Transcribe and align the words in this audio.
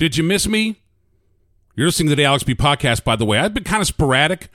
Did 0.00 0.16
you 0.16 0.24
miss 0.24 0.48
me? 0.48 0.76
You're 1.76 1.86
listening 1.86 2.08
to 2.08 2.16
the 2.16 2.24
Alex 2.24 2.42
B 2.42 2.54
podcast, 2.54 3.04
by 3.04 3.16
the 3.16 3.26
way. 3.26 3.38
I've 3.38 3.52
been 3.52 3.64
kind 3.64 3.82
of 3.82 3.86
sporadic 3.86 4.48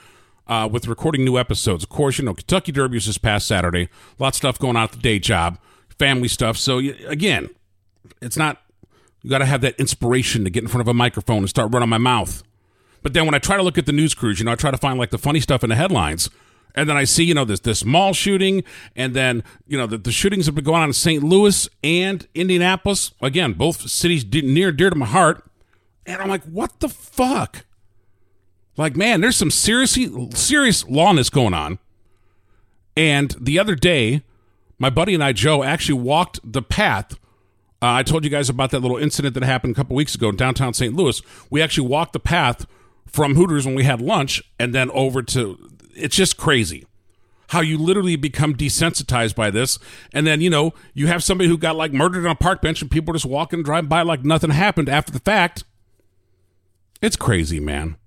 uh, 0.47 0.67
with 0.71 0.87
recording 0.87 1.23
new 1.23 1.37
episodes. 1.37 1.83
Of 1.83 1.89
course, 1.91 2.17
you 2.17 2.25
know, 2.25 2.33
Kentucky 2.33 2.71
Derby 2.71 2.95
was 2.95 3.05
this 3.05 3.19
past 3.19 3.45
Saturday. 3.45 3.83
A 4.19 4.23
lot 4.23 4.29
of 4.29 4.33
stuff 4.33 4.57
going 4.57 4.75
on 4.75 4.85
at 4.85 4.93
the 4.93 4.97
day 4.97 5.19
job, 5.19 5.59
family 5.99 6.29
stuff. 6.29 6.57
So, 6.57 6.79
again, 6.79 7.51
it's 8.23 8.35
not, 8.35 8.59
you 9.21 9.29
got 9.29 9.37
to 9.37 9.45
have 9.45 9.61
that 9.61 9.79
inspiration 9.79 10.45
to 10.45 10.49
get 10.49 10.63
in 10.63 10.67
front 10.67 10.81
of 10.81 10.87
a 10.87 10.95
microphone 10.95 11.37
and 11.37 11.49
start 11.49 11.71
running 11.71 11.89
my 11.89 11.99
mouth. 11.99 12.41
But 13.03 13.13
then 13.13 13.27
when 13.27 13.35
I 13.35 13.37
try 13.37 13.55
to 13.55 13.61
look 13.61 13.77
at 13.77 13.85
the 13.85 13.91
news 13.91 14.15
cruise, 14.15 14.39
you 14.39 14.45
know, 14.45 14.51
I 14.51 14.55
try 14.55 14.71
to 14.71 14.77
find 14.77 14.97
like 14.97 15.11
the 15.11 15.19
funny 15.19 15.41
stuff 15.41 15.63
in 15.63 15.69
the 15.69 15.75
headlines. 15.75 16.31
And 16.75 16.89
then 16.89 16.97
I 16.97 17.05
see, 17.05 17.23
you 17.23 17.33
know, 17.33 17.45
this 17.45 17.61
this 17.61 17.85
mall 17.85 18.13
shooting, 18.13 18.63
and 18.95 19.15
then 19.15 19.43
you 19.65 19.77
know 19.77 19.87
the, 19.87 19.97
the 19.97 20.11
shootings 20.11 20.45
have 20.45 20.55
been 20.55 20.65
going 20.65 20.81
on 20.81 20.89
in 20.89 20.93
St. 20.93 21.23
Louis 21.23 21.69
and 21.83 22.27
Indianapolis. 22.35 23.13
Again, 23.21 23.53
both 23.53 23.89
cities 23.89 24.25
near 24.25 24.71
dear 24.71 24.89
to 24.89 24.95
my 24.95 25.05
heart. 25.05 25.49
And 26.05 26.21
I'm 26.21 26.29
like, 26.29 26.43
what 26.43 26.79
the 26.81 26.89
fuck? 26.89 27.65
Like, 28.77 28.95
man, 28.95 29.21
there's 29.21 29.37
some 29.37 29.51
seriously 29.51 30.29
serious 30.31 30.85
lawness 30.87 31.29
going 31.29 31.53
on. 31.53 31.79
And 32.97 33.35
the 33.39 33.57
other 33.57 33.75
day, 33.75 34.21
my 34.77 34.89
buddy 34.89 35.13
and 35.13 35.23
I, 35.23 35.31
Joe, 35.31 35.63
actually 35.63 35.99
walked 35.99 36.39
the 36.43 36.61
path. 36.61 37.13
Uh, 37.81 37.91
I 37.91 38.03
told 38.03 38.23
you 38.23 38.29
guys 38.29 38.49
about 38.49 38.71
that 38.71 38.79
little 38.79 38.97
incident 38.97 39.33
that 39.33 39.43
happened 39.43 39.73
a 39.73 39.75
couple 39.75 39.95
weeks 39.95 40.15
ago 40.15 40.29
in 40.29 40.35
downtown 40.35 40.73
St. 40.73 40.93
Louis. 40.93 41.21
We 41.49 41.61
actually 41.61 41.87
walked 41.87 42.13
the 42.13 42.19
path 42.19 42.65
from 43.05 43.35
Hooters 43.35 43.65
when 43.65 43.75
we 43.75 43.83
had 43.83 44.01
lunch 44.01 44.41
and 44.59 44.73
then 44.73 44.89
over 44.91 45.21
to. 45.23 45.69
It's 45.95 46.15
just 46.15 46.37
crazy 46.37 46.85
how 47.49 47.61
you 47.61 47.77
literally 47.77 48.15
become 48.15 48.55
desensitized 48.55 49.35
by 49.35 49.51
this. 49.51 49.77
And 50.13 50.25
then, 50.25 50.41
you 50.41 50.49
know, 50.49 50.73
you 50.93 51.07
have 51.07 51.23
somebody 51.23 51.47
who 51.49 51.57
got 51.57 51.75
like 51.75 51.93
murdered 51.93 52.25
on 52.25 52.31
a 52.31 52.35
park 52.35 52.61
bench 52.61 52.81
and 52.81 52.89
people 52.89 53.13
just 53.13 53.25
walking, 53.25 53.59
and 53.59 53.65
driving 53.65 53.89
by 53.89 54.01
like 54.01 54.23
nothing 54.23 54.49
happened 54.49 54.89
after 54.89 55.11
the 55.11 55.19
fact. 55.19 55.63
It's 57.01 57.15
crazy, 57.15 57.59
man. 57.59 57.97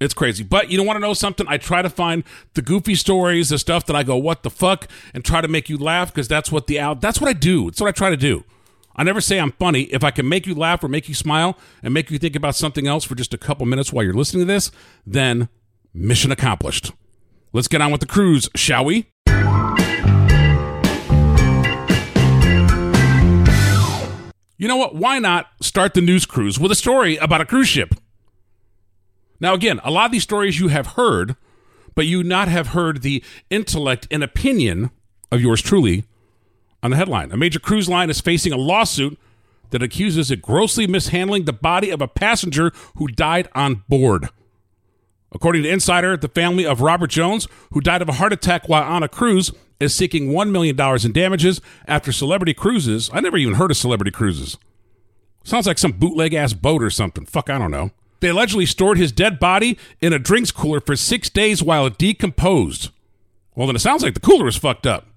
It's 0.00 0.14
crazy. 0.14 0.42
But 0.42 0.68
you 0.68 0.76
don't 0.76 0.86
want 0.86 0.96
to 0.96 1.00
know 1.00 1.14
something? 1.14 1.46
I 1.48 1.58
try 1.58 1.80
to 1.80 1.88
find 1.88 2.24
the 2.54 2.62
goofy 2.62 2.96
stories, 2.96 3.50
the 3.50 3.58
stuff 3.58 3.86
that 3.86 3.94
I 3.94 4.02
go, 4.02 4.16
what 4.16 4.42
the 4.42 4.50
fuck, 4.50 4.88
and 5.14 5.24
try 5.24 5.40
to 5.40 5.48
make 5.48 5.68
you 5.68 5.78
laugh 5.78 6.12
because 6.12 6.26
that's 6.26 6.50
what 6.50 6.66
the 6.66 6.80
out 6.80 7.00
that's 7.00 7.20
what 7.20 7.30
I 7.30 7.34
do. 7.34 7.68
It's 7.68 7.80
what 7.80 7.88
I 7.88 7.92
try 7.92 8.10
to 8.10 8.16
do. 8.16 8.44
I 8.94 9.04
never 9.04 9.20
say 9.20 9.38
I'm 9.38 9.52
funny. 9.52 9.82
If 9.84 10.04
I 10.04 10.10
can 10.10 10.28
make 10.28 10.46
you 10.46 10.54
laugh 10.54 10.84
or 10.84 10.88
make 10.88 11.08
you 11.08 11.14
smile 11.14 11.56
and 11.82 11.94
make 11.94 12.10
you 12.10 12.18
think 12.18 12.36
about 12.36 12.56
something 12.56 12.86
else 12.86 13.04
for 13.04 13.14
just 13.14 13.32
a 13.32 13.38
couple 13.38 13.64
minutes 13.64 13.92
while 13.92 14.04
you're 14.04 14.12
listening 14.12 14.46
to 14.46 14.52
this, 14.52 14.70
then 15.06 15.48
mission 15.94 16.32
accomplished. 16.32 16.92
Let's 17.52 17.68
get 17.68 17.80
on 17.80 17.92
with 17.92 18.00
the 18.00 18.06
cruise, 18.06 18.48
shall 18.54 18.84
we? 18.84 19.06
You 24.56 24.68
know 24.68 24.76
what? 24.76 24.94
Why 24.94 25.18
not 25.18 25.48
start 25.60 25.94
the 25.94 26.00
news 26.00 26.24
cruise 26.24 26.58
with 26.58 26.70
a 26.70 26.76
story 26.76 27.16
about 27.16 27.40
a 27.40 27.44
cruise 27.44 27.68
ship? 27.68 27.94
Now, 29.40 29.54
again, 29.54 29.80
a 29.82 29.90
lot 29.90 30.06
of 30.06 30.12
these 30.12 30.22
stories 30.22 30.60
you 30.60 30.68
have 30.68 30.88
heard, 30.88 31.34
but 31.96 32.06
you 32.06 32.22
not 32.22 32.46
have 32.46 32.68
heard 32.68 33.02
the 33.02 33.24
intellect 33.50 34.06
and 34.08 34.22
opinion 34.22 34.92
of 35.32 35.40
yours 35.40 35.60
truly 35.60 36.04
on 36.80 36.92
the 36.92 36.96
headline. 36.96 37.32
A 37.32 37.36
major 37.36 37.58
cruise 37.58 37.88
line 37.88 38.08
is 38.08 38.20
facing 38.20 38.52
a 38.52 38.56
lawsuit 38.56 39.18
that 39.70 39.82
accuses 39.82 40.30
it 40.30 40.42
grossly 40.42 40.86
mishandling 40.86 41.44
the 41.44 41.52
body 41.52 41.90
of 41.90 42.00
a 42.00 42.06
passenger 42.06 42.70
who 42.96 43.08
died 43.08 43.48
on 43.54 43.82
board. 43.88 44.28
According 45.34 45.62
to 45.62 45.70
Insider, 45.70 46.16
the 46.16 46.28
family 46.28 46.66
of 46.66 46.80
Robert 46.80 47.10
Jones, 47.10 47.48
who 47.72 47.80
died 47.80 48.02
of 48.02 48.08
a 48.08 48.14
heart 48.14 48.32
attack 48.32 48.68
while 48.68 48.82
on 48.82 49.02
a 49.02 49.08
cruise, 49.08 49.50
is 49.80 49.94
seeking 49.94 50.28
$1 50.28 50.50
million 50.50 50.78
in 51.04 51.12
damages 51.12 51.60
after 51.88 52.12
Celebrity 52.12 52.54
Cruises. 52.54 53.10
I 53.12 53.20
never 53.20 53.36
even 53.36 53.54
heard 53.54 53.70
of 53.70 53.76
Celebrity 53.76 54.10
Cruises. 54.10 54.58
Sounds 55.44 55.66
like 55.66 55.78
some 55.78 55.92
bootleg 55.92 56.34
ass 56.34 56.52
boat 56.52 56.82
or 56.82 56.90
something. 56.90 57.26
Fuck, 57.26 57.50
I 57.50 57.58
don't 57.58 57.70
know. 57.70 57.90
They 58.20 58.28
allegedly 58.28 58.66
stored 58.66 58.98
his 58.98 59.10
dead 59.10 59.40
body 59.40 59.76
in 60.00 60.12
a 60.12 60.18
drinks 60.18 60.52
cooler 60.52 60.80
for 60.80 60.94
six 60.94 61.28
days 61.28 61.62
while 61.62 61.86
it 61.86 61.98
decomposed. 61.98 62.90
Well, 63.56 63.66
then 63.66 63.74
it 63.74 63.80
sounds 63.80 64.04
like 64.04 64.14
the 64.14 64.20
cooler 64.20 64.44
was 64.44 64.56
fucked 64.56 64.86
up. 64.86 65.08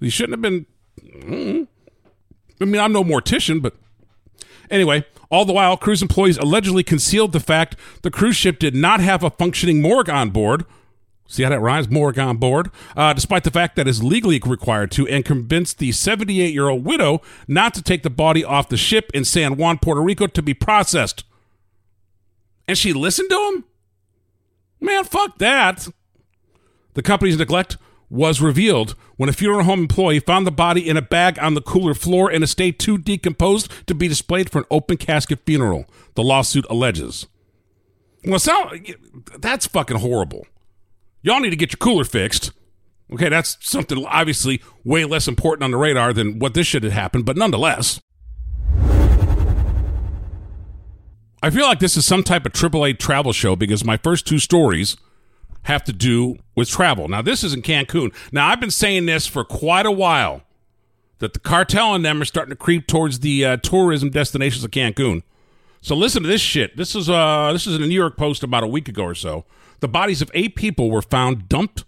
He 0.00 0.08
shouldn't 0.08 0.32
have 0.32 0.40
been. 0.40 0.66
Mm, 1.04 1.68
I 2.60 2.64
mean, 2.64 2.80
I'm 2.80 2.92
no 2.92 3.04
mortician, 3.04 3.60
but 3.60 3.76
anyway, 4.70 5.04
all 5.32 5.44
the 5.44 5.52
while, 5.52 5.76
cruise 5.76 6.02
employees 6.02 6.38
allegedly 6.38 6.84
concealed 6.84 7.32
the 7.32 7.40
fact 7.40 7.74
the 8.02 8.10
cruise 8.10 8.36
ship 8.36 8.60
did 8.60 8.74
not 8.74 9.00
have 9.00 9.24
a 9.24 9.30
functioning 9.30 9.82
morgue 9.82 10.10
on 10.10 10.30
board. 10.30 10.64
See 11.26 11.42
how 11.42 11.48
that 11.48 11.60
rhymes? 11.60 11.88
Morgue 11.88 12.18
on 12.18 12.36
board, 12.36 12.70
uh, 12.96 13.14
despite 13.14 13.42
the 13.42 13.50
fact 13.50 13.74
that 13.76 13.88
is 13.88 14.02
legally 14.02 14.38
required 14.44 14.90
to, 14.92 15.08
and 15.08 15.24
convinced 15.24 15.78
the 15.78 15.90
78 15.90 16.52
year 16.52 16.68
old 16.68 16.84
widow 16.84 17.22
not 17.48 17.74
to 17.74 17.82
take 17.82 18.04
the 18.04 18.10
body 18.10 18.44
off 18.44 18.68
the 18.68 18.76
ship 18.76 19.10
in 19.14 19.24
San 19.24 19.56
Juan, 19.56 19.78
Puerto 19.78 20.02
Rico 20.02 20.26
to 20.28 20.42
be 20.42 20.54
processed 20.54 21.24
and 22.68 22.78
she 22.78 22.92
listened 22.92 23.30
to 23.30 23.52
him? 23.52 23.64
Man, 24.80 25.04
fuck 25.04 25.38
that. 25.38 25.88
The 26.94 27.02
company's 27.02 27.38
neglect 27.38 27.76
was 28.12 28.42
revealed 28.42 28.94
when 29.16 29.30
a 29.30 29.32
funeral 29.32 29.64
home 29.64 29.80
employee 29.80 30.20
found 30.20 30.46
the 30.46 30.52
body 30.52 30.86
in 30.86 30.98
a 30.98 31.02
bag 31.02 31.38
on 31.38 31.54
the 31.54 31.62
cooler 31.62 31.94
floor 31.94 32.30
in 32.30 32.42
a 32.42 32.46
state 32.46 32.78
too 32.78 32.98
decomposed 32.98 33.72
to 33.86 33.94
be 33.94 34.06
displayed 34.06 34.50
for 34.50 34.58
an 34.58 34.66
open 34.70 34.98
casket 34.98 35.40
funeral, 35.46 35.86
the 36.14 36.22
lawsuit 36.22 36.66
alleges. 36.68 37.26
Well, 38.26 38.38
sound, 38.38 38.94
that's 39.38 39.66
fucking 39.66 40.00
horrible. 40.00 40.46
Y'all 41.22 41.40
need 41.40 41.50
to 41.50 41.56
get 41.56 41.72
your 41.72 41.78
cooler 41.78 42.04
fixed. 42.04 42.52
Okay, 43.10 43.30
that's 43.30 43.56
something 43.60 44.04
obviously 44.04 44.62
way 44.84 45.06
less 45.06 45.26
important 45.26 45.64
on 45.64 45.70
the 45.70 45.78
radar 45.78 46.12
than 46.12 46.38
what 46.38 46.52
this 46.52 46.66
should 46.66 46.84
have 46.84 46.92
happened, 46.92 47.24
but 47.24 47.38
nonetheless. 47.38 47.98
I 51.42 51.50
feel 51.50 51.66
like 51.66 51.80
this 51.80 51.96
is 51.96 52.04
some 52.04 52.22
type 52.22 52.44
of 52.44 52.52
AAA 52.52 52.98
travel 52.98 53.32
show 53.32 53.56
because 53.56 53.86
my 53.86 53.96
first 53.96 54.26
two 54.26 54.38
stories 54.38 54.96
have 55.64 55.84
to 55.84 55.92
do 55.92 56.36
with 56.54 56.68
travel. 56.68 57.08
Now, 57.08 57.22
this 57.22 57.44
is 57.44 57.54
in 57.54 57.62
Cancun. 57.62 58.14
Now, 58.32 58.48
I've 58.48 58.60
been 58.60 58.70
saying 58.70 59.06
this 59.06 59.26
for 59.26 59.44
quite 59.44 59.86
a 59.86 59.90
while 59.90 60.42
that 61.18 61.34
the 61.34 61.40
cartel 61.40 61.94
and 61.94 62.04
them 62.04 62.20
are 62.20 62.24
starting 62.24 62.50
to 62.50 62.56
creep 62.56 62.86
towards 62.86 63.20
the 63.20 63.44
uh, 63.44 63.56
tourism 63.58 64.10
destinations 64.10 64.64
of 64.64 64.70
Cancun. 64.72 65.22
So 65.80 65.96
listen 65.96 66.22
to 66.22 66.28
this 66.28 66.40
shit. 66.40 66.76
This 66.76 66.94
is 66.94 67.10
uh 67.10 67.52
this 67.52 67.66
is 67.66 67.74
in 67.74 67.80
the 67.80 67.88
New 67.88 67.96
York 67.96 68.16
Post 68.16 68.44
about 68.44 68.62
a 68.62 68.68
week 68.68 68.88
ago 68.88 69.02
or 69.02 69.16
so. 69.16 69.44
The 69.80 69.88
bodies 69.88 70.22
of 70.22 70.30
eight 70.32 70.54
people 70.54 70.92
were 70.92 71.02
found 71.02 71.48
dumped 71.48 71.84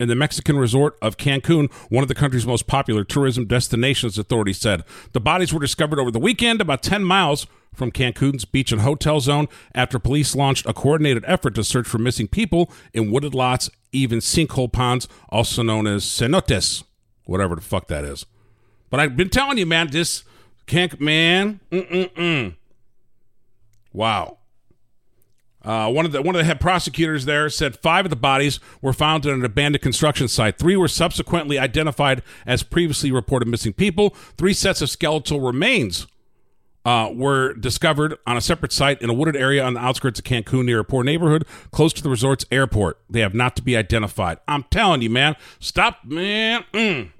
in 0.00 0.08
the 0.08 0.16
Mexican 0.16 0.58
resort 0.58 0.96
of 1.00 1.16
Cancun, 1.16 1.72
one 1.88 2.02
of 2.02 2.08
the 2.08 2.16
country's 2.16 2.46
most 2.46 2.66
popular 2.66 3.04
tourism 3.04 3.46
destinations, 3.46 4.18
authorities 4.18 4.58
said. 4.58 4.82
The 5.12 5.20
bodies 5.20 5.52
were 5.52 5.60
discovered 5.60 6.00
over 6.00 6.10
the 6.10 6.18
weekend 6.18 6.60
about 6.60 6.82
10 6.82 7.04
miles 7.04 7.46
from 7.78 7.92
Cancun's 7.92 8.44
beach 8.44 8.72
and 8.72 8.82
hotel 8.82 9.20
zone 9.20 9.48
after 9.74 9.98
police 9.98 10.34
launched 10.34 10.66
a 10.66 10.74
coordinated 10.74 11.24
effort 11.26 11.54
to 11.54 11.64
search 11.64 11.86
for 11.86 11.98
missing 11.98 12.28
people 12.28 12.70
in 12.92 13.10
wooded 13.10 13.34
lots, 13.34 13.70
even 13.92 14.18
sinkhole 14.18 14.70
ponds, 14.70 15.08
also 15.30 15.62
known 15.62 15.86
as 15.86 16.04
cenotes, 16.04 16.84
whatever 17.24 17.54
the 17.54 17.62
fuck 17.62 17.88
that 17.88 18.04
is. 18.04 18.26
But 18.90 19.00
I've 19.00 19.16
been 19.16 19.30
telling 19.30 19.58
you, 19.58 19.66
man, 19.66 19.88
this 19.90 20.24
can't, 20.66 21.00
man, 21.00 21.60
mm-mm-mm. 21.70 22.56
Wow. 23.92 24.38
Uh, 25.64 25.90
one 25.90 26.06
of 26.06 26.12
the 26.12 26.22
one 26.22 26.34
of 26.34 26.38
the 26.38 26.44
head 26.44 26.60
prosecutors 26.60 27.24
there 27.24 27.50
said 27.50 27.76
five 27.76 28.06
of 28.06 28.10
the 28.10 28.16
bodies 28.16 28.60
were 28.80 28.92
found 28.92 29.26
at 29.26 29.34
an 29.34 29.44
abandoned 29.44 29.82
construction 29.82 30.28
site. 30.28 30.56
Three 30.58 30.76
were 30.76 30.88
subsequently 30.88 31.58
identified 31.58 32.22
as 32.46 32.62
previously 32.62 33.10
reported 33.10 33.48
missing 33.48 33.72
people. 33.72 34.10
Three 34.36 34.52
sets 34.54 34.80
of 34.80 34.88
skeletal 34.88 35.40
remains 35.40 36.06
uh, 36.84 37.10
were 37.12 37.54
discovered 37.54 38.16
on 38.26 38.36
a 38.36 38.40
separate 38.40 38.72
site 38.72 39.02
in 39.02 39.10
a 39.10 39.12
wooded 39.12 39.36
area 39.36 39.62
on 39.62 39.74
the 39.74 39.80
outskirts 39.80 40.18
of 40.18 40.24
Cancun 40.24 40.64
near 40.64 40.80
a 40.80 40.84
poor 40.84 41.04
neighborhood 41.04 41.44
close 41.70 41.92
to 41.92 42.02
the 42.02 42.08
resort's 42.08 42.46
airport. 42.50 42.98
They 43.10 43.20
have 43.20 43.34
not 43.34 43.56
to 43.56 43.62
be 43.62 43.76
identified. 43.76 44.38
I'm 44.48 44.64
telling 44.64 45.02
you, 45.02 45.10
man. 45.10 45.36
Stop, 45.60 46.04
man. 46.04 46.64
Mm. 46.72 47.12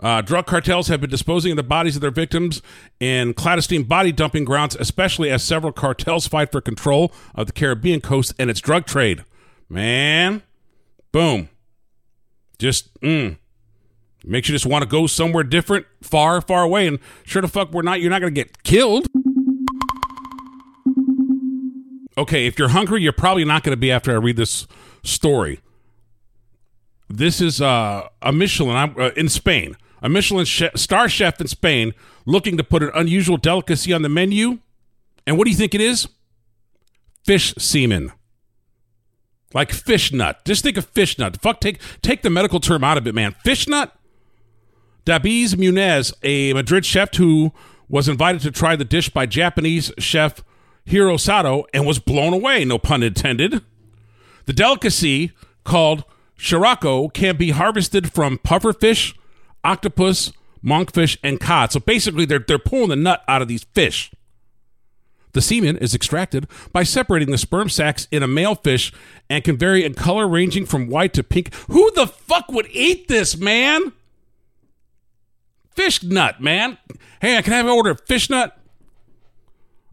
Uh, 0.00 0.20
drug 0.20 0.46
cartels 0.46 0.88
have 0.88 1.00
been 1.00 1.10
disposing 1.10 1.52
of 1.52 1.56
the 1.56 1.62
bodies 1.62 1.94
of 1.94 2.02
their 2.02 2.10
victims 2.10 2.60
in 2.98 3.32
clandestine 3.34 3.84
body 3.84 4.10
dumping 4.10 4.44
grounds, 4.44 4.76
especially 4.80 5.30
as 5.30 5.44
several 5.44 5.72
cartels 5.72 6.26
fight 6.26 6.50
for 6.50 6.60
control 6.60 7.12
of 7.36 7.46
the 7.46 7.52
Caribbean 7.52 8.00
coast 8.00 8.34
and 8.36 8.50
its 8.50 8.60
drug 8.60 8.84
trade. 8.84 9.24
Man, 9.68 10.42
boom. 11.12 11.48
Just, 12.58 12.92
mm. 13.00 13.38
Makes 14.24 14.48
you 14.48 14.54
just 14.54 14.66
want 14.66 14.82
to 14.82 14.88
go 14.88 15.06
somewhere 15.06 15.42
different, 15.42 15.86
far, 16.00 16.40
far 16.40 16.62
away, 16.62 16.86
and 16.86 16.98
sure 17.24 17.42
the 17.42 17.48
fuck 17.48 17.72
we're 17.72 17.82
not. 17.82 18.00
You're 18.00 18.10
not 18.10 18.20
going 18.20 18.32
to 18.32 18.40
get 18.40 18.62
killed. 18.62 19.06
Okay, 22.16 22.46
if 22.46 22.58
you're 22.58 22.68
hungry, 22.68 23.02
you're 23.02 23.12
probably 23.12 23.44
not 23.44 23.62
going 23.62 23.72
to 23.72 23.80
be 23.80 23.90
after 23.90 24.12
I 24.12 24.16
read 24.16 24.36
this 24.36 24.66
story. 25.02 25.60
This 27.08 27.40
is 27.40 27.60
uh, 27.60 28.08
a 28.20 28.32
Michelin 28.32 28.76
uh, 28.76 29.10
in 29.16 29.28
Spain. 29.28 29.76
A 30.02 30.08
Michelin 30.08 30.44
chef, 30.44 30.76
star 30.76 31.08
chef 31.08 31.40
in 31.40 31.46
Spain 31.46 31.92
looking 32.26 32.56
to 32.56 32.64
put 32.64 32.82
an 32.82 32.90
unusual 32.94 33.36
delicacy 33.36 33.92
on 33.92 34.02
the 34.02 34.08
menu. 34.08 34.58
And 35.26 35.38
what 35.38 35.44
do 35.44 35.50
you 35.50 35.56
think 35.56 35.74
it 35.74 35.80
is? 35.80 36.08
Fish 37.24 37.54
semen. 37.56 38.12
Like 39.54 39.72
fish 39.72 40.12
nut. 40.12 40.44
Just 40.44 40.62
think 40.62 40.76
of 40.76 40.86
fish 40.86 41.18
nut. 41.18 41.40
Fuck, 41.40 41.60
take 41.60 41.80
take 42.00 42.22
the 42.22 42.30
medical 42.30 42.58
term 42.58 42.82
out 42.82 42.98
of 42.98 43.06
it, 43.06 43.14
man. 43.14 43.34
Fish 43.44 43.68
nut. 43.68 43.94
Dabiz 45.04 45.54
Muñoz, 45.54 46.12
a 46.22 46.52
Madrid 46.52 46.86
chef 46.86 47.14
who 47.16 47.52
was 47.88 48.08
invited 48.08 48.40
to 48.42 48.50
try 48.50 48.76
the 48.76 48.84
dish 48.84 49.08
by 49.08 49.26
Japanese 49.26 49.92
chef 49.98 50.42
Hiro 50.84 51.16
Sato 51.16 51.66
and 51.74 51.86
was 51.86 51.98
blown 51.98 52.32
away, 52.32 52.64
no 52.64 52.78
pun 52.78 53.02
intended. 53.02 53.62
The 54.46 54.52
delicacy, 54.52 55.32
called 55.64 56.04
shirako, 56.38 57.12
can 57.12 57.36
be 57.36 57.50
harvested 57.50 58.12
from 58.12 58.38
pufferfish, 58.38 59.16
octopus, 59.64 60.32
monkfish, 60.64 61.16
and 61.22 61.40
cod. 61.40 61.72
So 61.72 61.80
basically, 61.80 62.24
they're, 62.24 62.38
they're 62.38 62.58
pulling 62.58 62.88
the 62.88 62.96
nut 62.96 63.22
out 63.28 63.42
of 63.42 63.48
these 63.48 63.64
fish. 63.64 64.10
The 65.32 65.40
semen 65.40 65.78
is 65.78 65.94
extracted 65.94 66.46
by 66.72 66.82
separating 66.82 67.30
the 67.30 67.38
sperm 67.38 67.68
sacs 67.68 68.06
in 68.10 68.22
a 68.22 68.28
male 68.28 68.54
fish 68.54 68.92
and 69.30 69.42
can 69.42 69.56
vary 69.56 69.84
in 69.84 69.94
color 69.94 70.28
ranging 70.28 70.66
from 70.66 70.88
white 70.88 71.14
to 71.14 71.22
pink. 71.22 71.54
Who 71.68 71.90
the 71.92 72.06
fuck 72.06 72.50
would 72.50 72.68
eat 72.70 73.08
this, 73.08 73.36
man? 73.36 73.92
Fish 75.74 76.02
nut, 76.02 76.40
man. 76.40 76.78
Hey, 77.20 77.40
can 77.42 77.52
I 77.52 77.56
have 77.56 77.66
an 77.66 77.72
order 77.72 77.90
of 77.90 78.00
fish 78.06 78.28
nut? 78.28 78.58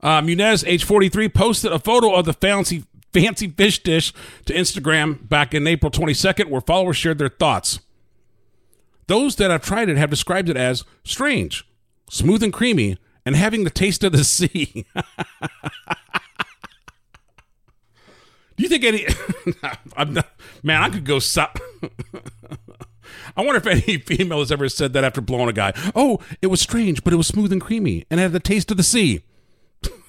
Uh, 0.01 0.21
Muñoz, 0.21 0.63
age 0.67 0.83
43, 0.83 1.29
posted 1.29 1.71
a 1.71 1.79
photo 1.79 2.13
of 2.15 2.25
the 2.25 2.33
fancy, 2.33 2.85
fancy 3.13 3.49
fish 3.49 3.81
dish 3.83 4.13
to 4.45 4.53
Instagram 4.53 5.27
back 5.27 5.53
in 5.53 5.67
April 5.67 5.91
22nd, 5.91 6.49
where 6.49 6.61
followers 6.61 6.97
shared 6.97 7.17
their 7.17 7.29
thoughts. 7.29 7.79
Those 9.07 9.35
that 9.37 9.51
have 9.51 9.61
tried 9.63 9.89
it 9.89 9.97
have 9.97 10.09
described 10.09 10.49
it 10.49 10.57
as 10.57 10.83
strange, 11.03 11.67
smooth 12.09 12.43
and 12.43 12.53
creamy, 12.53 12.97
and 13.25 13.35
having 13.35 13.63
the 13.63 13.69
taste 13.69 14.03
of 14.03 14.11
the 14.13 14.23
sea. 14.23 14.85
Do 18.55 18.63
you 18.63 18.69
think 18.69 18.83
any? 18.83 19.05
I'm 19.97 20.13
not, 20.13 20.27
man, 20.63 20.83
I 20.83 20.89
could 20.89 21.05
go. 21.05 21.19
So- 21.19 21.47
I 23.35 23.41
wonder 23.41 23.57
if 23.57 23.67
any 23.67 23.97
female 24.05 24.39
has 24.39 24.51
ever 24.51 24.69
said 24.69 24.93
that 24.93 25.03
after 25.03 25.21
blowing 25.21 25.49
a 25.49 25.53
guy. 25.53 25.73
Oh, 25.95 26.19
it 26.41 26.47
was 26.47 26.61
strange, 26.61 27.03
but 27.03 27.13
it 27.13 27.17
was 27.17 27.27
smooth 27.27 27.51
and 27.51 27.61
creamy, 27.61 28.05
and 28.09 28.19
had 28.19 28.33
the 28.33 28.39
taste 28.39 28.71
of 28.71 28.77
the 28.77 28.83
sea. 28.83 29.23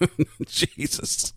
Jesus, 0.46 1.32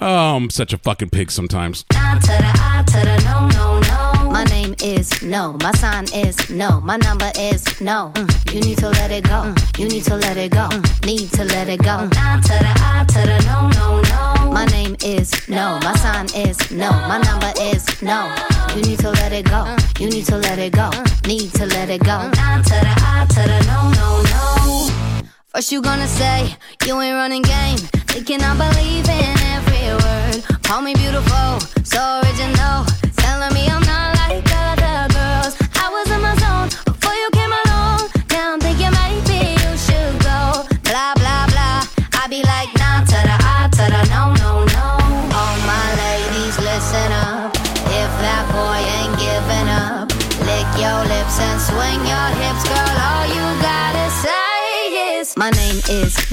oh, 0.00 0.36
I'm 0.36 0.50
such 0.50 0.72
a 0.72 0.78
fucking 0.78 1.10
pig 1.10 1.30
sometimes. 1.30 1.84
Ah, 1.92 2.18
ah, 2.28 3.95
My 4.36 4.44
name 4.44 4.74
is 4.82 5.22
no. 5.22 5.56
My 5.62 5.72
sign 5.72 6.04
is 6.12 6.50
no. 6.50 6.78
My 6.82 6.98
number 6.98 7.32
is 7.38 7.64
no. 7.80 8.12
Mm. 8.16 8.52
You 8.52 8.60
need 8.60 8.76
to 8.76 8.90
let 8.90 9.10
it 9.10 9.24
go. 9.24 9.40
Mm. 9.48 9.78
You 9.78 9.88
need 9.88 10.04
to 10.04 10.16
let 10.16 10.36
it 10.36 10.52
go. 10.52 10.68
Mm. 10.68 11.06
Need 11.06 11.32
to 11.32 11.44
let 11.44 11.70
it 11.70 11.82
go. 11.82 11.96
To 11.96 12.08
the 12.10 12.72
I 12.84 13.06
to 13.08 13.20
the 13.30 13.38
no, 13.48 13.70
no, 13.78 14.02
no. 14.02 14.52
My 14.52 14.66
name 14.66 14.94
is 15.02 15.32
no. 15.48 15.78
My 15.82 15.96
sign 15.96 16.26
is 16.36 16.70
no. 16.70 16.90
My 17.08 17.16
number 17.16 17.50
is 17.58 17.82
no. 18.02 18.30
You 18.74 18.82
need 18.82 18.98
to 18.98 19.10
let 19.10 19.32
it 19.32 19.46
go. 19.46 19.74
You 19.98 20.10
need 20.10 20.26
to 20.26 20.36
let 20.36 20.58
it 20.58 20.74
go. 20.74 20.90
Need 21.26 21.54
to 21.54 21.64
let 21.64 21.88
it 21.88 22.04
go. 22.04 22.18
To 22.20 22.76
the 22.86 22.94
I 23.08 23.24
to 23.30 23.42
the 23.52 23.58
no, 23.72 23.88
no, 23.96 24.08
no. 24.32 25.28
First 25.54 25.72
you 25.72 25.80
gonna 25.80 26.06
say 26.06 26.54
you 26.84 27.00
ain't 27.00 27.14
running 27.14 27.40
game, 27.40 27.78
thinking 28.12 28.42
I 28.42 28.52
believe 28.52 29.08
in 29.08 29.38
every 29.56 29.86
word. 29.96 30.62
Call 30.62 30.82
me 30.82 30.92
beautiful, 30.92 31.58
so 31.84 32.20
original, 32.20 32.84
telling 33.16 33.54
me 33.54 33.66
I'm 33.68 33.80
not 33.86 34.15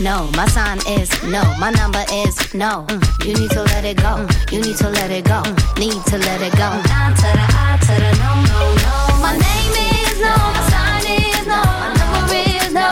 no, 0.03 0.29
my 0.35 0.45
sign 0.47 0.79
is 0.87 1.09
no, 1.23 1.41
my 1.59 1.71
number 1.71 2.03
is 2.11 2.35
no. 2.53 2.85
Mm, 2.89 3.25
You 3.25 3.33
need 3.39 3.51
to 3.51 3.63
let 3.63 3.85
it 3.85 3.97
go. 3.97 4.27
You 4.51 4.61
need 4.61 4.75
to 4.77 4.89
let 4.89 5.09
it 5.11 5.23
go. 5.25 5.41
Need 5.79 6.03
to 6.11 6.17
let 6.17 6.41
it 6.41 6.51
go. 6.53 6.69
Down 6.91 7.15
to 7.15 7.29
the 7.39 7.45
I 7.47 7.77
to 7.79 7.93
the 8.03 8.11
no 8.23 8.31
no 8.51 8.59
no. 8.83 8.95
My 9.23 9.31
name 9.31 9.75
is 9.87 10.19
no, 10.19 10.35
my 10.55 10.63
sign 10.73 11.05
is 11.07 11.47
no, 11.47 11.61
my 11.63 11.89
number 11.99 12.35
is 12.35 12.73
no. 12.73 12.89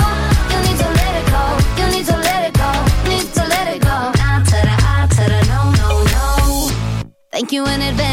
You 0.52 0.60
need 0.66 0.78
to 0.84 0.90
let 1.00 1.14
it 1.20 1.28
go. 1.36 1.44
You 1.80 1.88
need 1.94 2.06
to 2.12 2.18
let 2.18 2.42
it 2.48 2.54
go. 2.54 2.70
Need 3.10 3.28
to 3.34 3.44
let 3.54 3.68
it 3.76 3.82
go. 3.82 3.98
No 5.52 5.60
no 5.80 6.04
no. 6.16 6.72
Thank 7.32 7.52
you 7.52 7.66
in 7.66 7.82
advance. 7.82 8.11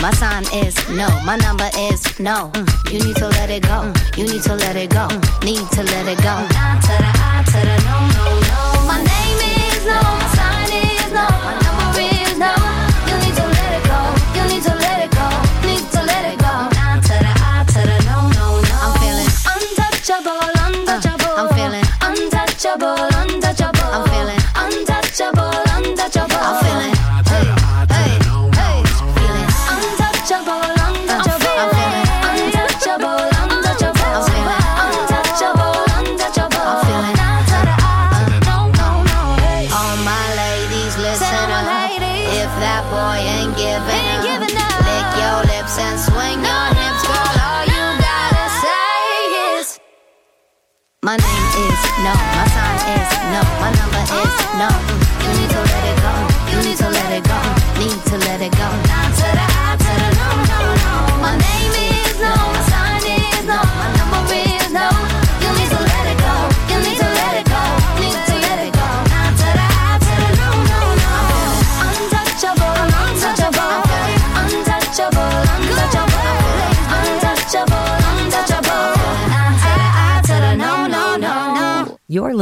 My 0.00 0.10
sign 0.12 0.44
is 0.54 0.76
no, 0.90 1.08
my 1.24 1.36
number 1.36 1.68
is 1.76 2.18
no. 2.18 2.50
You 2.90 2.98
need 2.98 3.16
to 3.16 3.28
let 3.28 3.50
it 3.50 3.62
go. 3.62 3.92
You 4.16 4.24
need 4.24 4.42
to 4.42 4.54
let 4.54 4.76
it 4.76 4.90
go. 4.90 5.08
Need 5.42 5.68
to 5.70 5.82
let 5.82 6.06
it 6.08 6.18
go. 6.18 6.34
Nah 6.52 6.80
to 6.80 6.94
the 7.02 7.10
I 7.14 7.42
to 7.46 7.60
the 7.66 7.76
no 7.86 7.98
no 8.16 8.41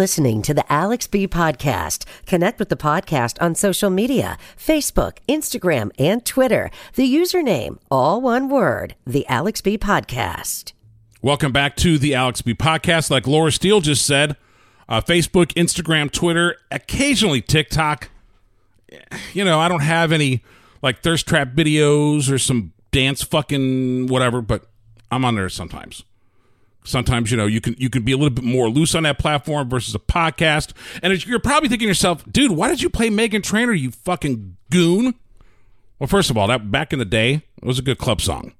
listening 0.01 0.41
to 0.41 0.55
the 0.55 0.65
Alex 0.73 1.07
B 1.07 1.29
Podcast. 1.29 2.07
Connect 2.25 2.59
with 2.59 2.71
the 2.71 2.75
podcast 2.75 3.37
on 3.39 3.55
social 3.55 3.91
media 3.91 4.39
Facebook, 4.57 5.19
Instagram, 5.29 5.91
and 5.99 6.25
Twitter. 6.25 6.71
The 6.95 7.15
username, 7.15 7.77
all 7.91 8.23
one 8.23 8.49
word, 8.49 8.95
the 9.07 9.27
Alex 9.27 9.61
B 9.61 9.77
Podcast. 9.77 10.73
Welcome 11.21 11.53
back 11.53 11.77
to 11.77 11.99
the 11.99 12.15
Alex 12.15 12.41
B 12.41 12.55
podcast. 12.55 13.11
Like 13.11 13.27
Laura 13.27 13.53
Steele 13.53 13.83
just 13.83 14.07
said, 14.07 14.39
uh, 14.89 15.03
Facebook, 15.03 15.53
Instagram, 15.53 16.11
Twitter, 16.11 16.57
occasionally 16.71 17.43
TikTok. 17.43 18.09
You 19.35 19.45
know, 19.45 19.61
I 19.61 19.69
don't 19.69 19.83
have 19.83 20.13
any 20.13 20.43
like 20.81 21.03
thirst 21.03 21.29
trap 21.29 21.49
videos 21.49 22.33
or 22.33 22.39
some 22.39 22.73
dance 22.91 23.23
fucking 23.23 24.07
whatever, 24.07 24.41
but 24.41 24.65
I'm 25.11 25.27
on 25.27 25.35
there 25.35 25.51
sometimes. 25.51 26.05
Sometimes 26.83 27.31
you 27.31 27.37
know 27.37 27.47
you 27.47 27.61
can 27.61 27.75
you 27.79 27.91
can 27.91 28.03
be 28.03 28.13
a 28.13 28.17
little 28.17 28.31
bit 28.31 28.45
more 28.45 28.71
loose 28.71 28.95
on 28.95 29.03
that 29.03 29.19
platform 29.19 29.69
versus 29.69 29.95
a 29.95 29.99
podcast, 29.99 30.73
and 31.03 31.27
you're 31.27 31.39
probably 31.39 31.69
thinking 31.69 31.87
to 31.87 31.91
yourself, 31.91 32.25
dude, 32.31 32.53
why 32.53 32.69
did 32.69 32.81
you 32.81 32.89
play 32.89 33.11
Meghan 33.11 33.43
Trainor, 33.43 33.73
you 33.73 33.91
fucking 33.91 34.57
goon? 34.71 35.15
Well, 35.99 36.07
first 36.07 36.31
of 36.31 36.39
all, 36.39 36.47
that 36.49 36.71
back 36.71 36.93
in 36.93 36.99
the 36.99 37.05
day 37.05 37.43
it 37.61 37.65
was 37.65 37.79
a 37.79 37.83
good 37.83 37.99
club 37.99 38.23
song, 38.23 38.55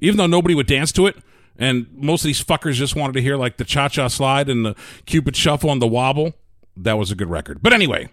even 0.00 0.16
though 0.16 0.26
nobody 0.26 0.54
would 0.54 0.66
dance 0.66 0.90
to 0.92 1.06
it, 1.06 1.16
and 1.56 1.86
most 1.92 2.22
of 2.22 2.26
these 2.26 2.42
fuckers 2.42 2.72
just 2.74 2.96
wanted 2.96 3.12
to 3.12 3.22
hear 3.22 3.36
like 3.36 3.56
the 3.56 3.64
cha 3.64 3.88
cha 3.88 4.08
slide 4.08 4.48
and 4.48 4.66
the 4.66 4.74
cupid 5.06 5.36
shuffle 5.36 5.70
and 5.70 5.80
the 5.80 5.86
wobble. 5.86 6.34
that 6.76 6.98
was 6.98 7.12
a 7.12 7.14
good 7.14 7.30
record. 7.30 7.62
But 7.62 7.72
anyway, 7.72 8.08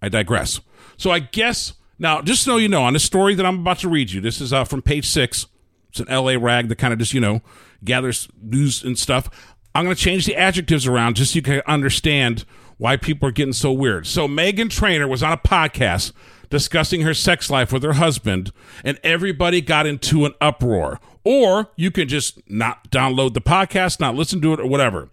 I 0.00 0.08
digress. 0.08 0.60
So 0.96 1.10
I 1.10 1.18
guess 1.18 1.72
now, 1.98 2.22
just 2.22 2.42
so 2.42 2.56
you 2.58 2.68
know, 2.68 2.82
on 2.82 2.92
the 2.92 3.00
story 3.00 3.34
that 3.34 3.46
I'm 3.46 3.60
about 3.60 3.78
to 3.80 3.88
read 3.88 4.12
you, 4.12 4.20
this 4.20 4.40
is 4.40 4.52
uh, 4.52 4.64
from 4.64 4.82
page 4.82 5.06
six. 5.08 5.46
It's 5.90 6.00
an 6.00 6.06
LA 6.08 6.32
rag 6.38 6.68
that 6.68 6.76
kind 6.76 6.92
of 6.92 6.98
just 6.98 7.14
you 7.14 7.20
know 7.20 7.40
gathers 7.84 8.28
news 8.40 8.82
and 8.82 8.98
stuff. 8.98 9.28
I'm 9.74 9.84
going 9.84 9.96
to 9.96 10.00
change 10.00 10.26
the 10.26 10.36
adjectives 10.36 10.86
around 10.86 11.16
just 11.16 11.32
so 11.32 11.36
you 11.36 11.42
can 11.42 11.62
understand 11.66 12.44
why 12.78 12.96
people 12.96 13.28
are 13.28 13.32
getting 13.32 13.52
so 13.52 13.72
weird. 13.72 14.06
So 14.06 14.28
Meghan 14.28 14.70
Trainor 14.70 15.08
was 15.08 15.22
on 15.22 15.32
a 15.32 15.36
podcast 15.36 16.12
discussing 16.50 17.02
her 17.02 17.14
sex 17.14 17.50
life 17.50 17.72
with 17.72 17.82
her 17.82 17.94
husband, 17.94 18.52
and 18.84 18.98
everybody 19.02 19.60
got 19.60 19.86
into 19.86 20.24
an 20.24 20.34
uproar. 20.40 21.00
Or 21.24 21.70
you 21.76 21.90
can 21.90 22.06
just 22.06 22.38
not 22.48 22.90
download 22.90 23.34
the 23.34 23.40
podcast, 23.40 23.98
not 23.98 24.14
listen 24.14 24.40
to 24.42 24.52
it, 24.52 24.60
or 24.60 24.66
whatever. 24.66 25.08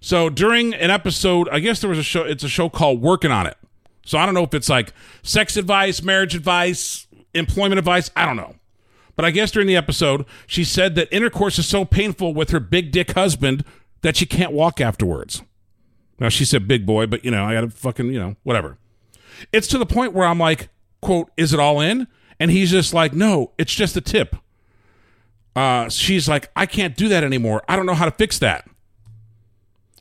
So 0.00 0.28
during 0.30 0.74
an 0.74 0.90
episode, 0.90 1.48
I 1.48 1.58
guess 1.58 1.80
there 1.80 1.90
was 1.90 1.98
a 1.98 2.04
show, 2.04 2.22
it's 2.22 2.44
a 2.44 2.48
show 2.48 2.68
called 2.68 3.00
Working 3.00 3.32
on 3.32 3.46
It. 3.46 3.56
So 4.04 4.18
I 4.18 4.26
don't 4.26 4.34
know 4.34 4.44
if 4.44 4.54
it's 4.54 4.68
like 4.68 4.92
sex 5.22 5.56
advice, 5.56 6.02
marriage 6.02 6.34
advice, 6.34 7.06
employment 7.34 7.78
advice, 7.78 8.10
I 8.14 8.26
don't 8.26 8.36
know. 8.36 8.54
But 9.18 9.24
I 9.24 9.32
guess 9.32 9.50
during 9.50 9.66
the 9.66 9.74
episode, 9.74 10.26
she 10.46 10.62
said 10.62 10.94
that 10.94 11.12
intercourse 11.12 11.58
is 11.58 11.66
so 11.66 11.84
painful 11.84 12.34
with 12.34 12.50
her 12.50 12.60
big 12.60 12.92
dick 12.92 13.10
husband 13.14 13.64
that 14.02 14.16
she 14.16 14.26
can't 14.26 14.52
walk 14.52 14.80
afterwards. 14.80 15.42
Now 16.20 16.28
she 16.28 16.44
said 16.44 16.68
big 16.68 16.86
boy, 16.86 17.06
but 17.06 17.24
you 17.24 17.32
know, 17.32 17.44
I 17.44 17.54
gotta 17.54 17.68
fucking, 17.68 18.12
you 18.12 18.20
know, 18.20 18.36
whatever. 18.44 18.78
It's 19.52 19.66
to 19.68 19.78
the 19.78 19.86
point 19.86 20.12
where 20.12 20.24
I'm 20.24 20.38
like, 20.38 20.68
quote, 21.02 21.32
is 21.36 21.52
it 21.52 21.58
all 21.58 21.80
in? 21.80 22.06
And 22.38 22.52
he's 22.52 22.70
just 22.70 22.94
like, 22.94 23.12
no, 23.12 23.50
it's 23.58 23.74
just 23.74 23.96
a 23.96 24.00
tip. 24.00 24.36
Uh, 25.56 25.88
she's 25.88 26.28
like, 26.28 26.52
I 26.54 26.66
can't 26.66 26.96
do 26.96 27.08
that 27.08 27.24
anymore. 27.24 27.64
I 27.68 27.74
don't 27.74 27.86
know 27.86 27.94
how 27.94 28.04
to 28.04 28.12
fix 28.12 28.38
that. 28.38 28.70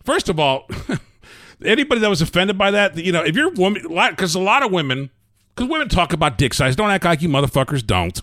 First 0.06 0.30
of 0.30 0.40
all, 0.40 0.70
anybody 1.66 2.02
that 2.02 2.10
was 2.10 2.22
offended 2.22 2.56
by 2.56 2.70
that, 2.70 2.96
you 2.98 3.12
know, 3.12 3.24
if 3.24 3.36
you're 3.36 3.48
a 3.48 3.54
woman, 3.54 3.82
because 4.12 4.36
a 4.36 4.40
lot 4.40 4.62
of 4.62 4.72
women, 4.72 5.10
because 5.56 5.68
women 5.68 5.90
talk 5.90 6.14
about 6.14 6.38
dick 6.38 6.54
size, 6.54 6.76
don't 6.76 6.92
act 6.92 7.04
like 7.04 7.24
you 7.24 7.30
motherfuckers 7.30 7.84
don't. 7.84 8.22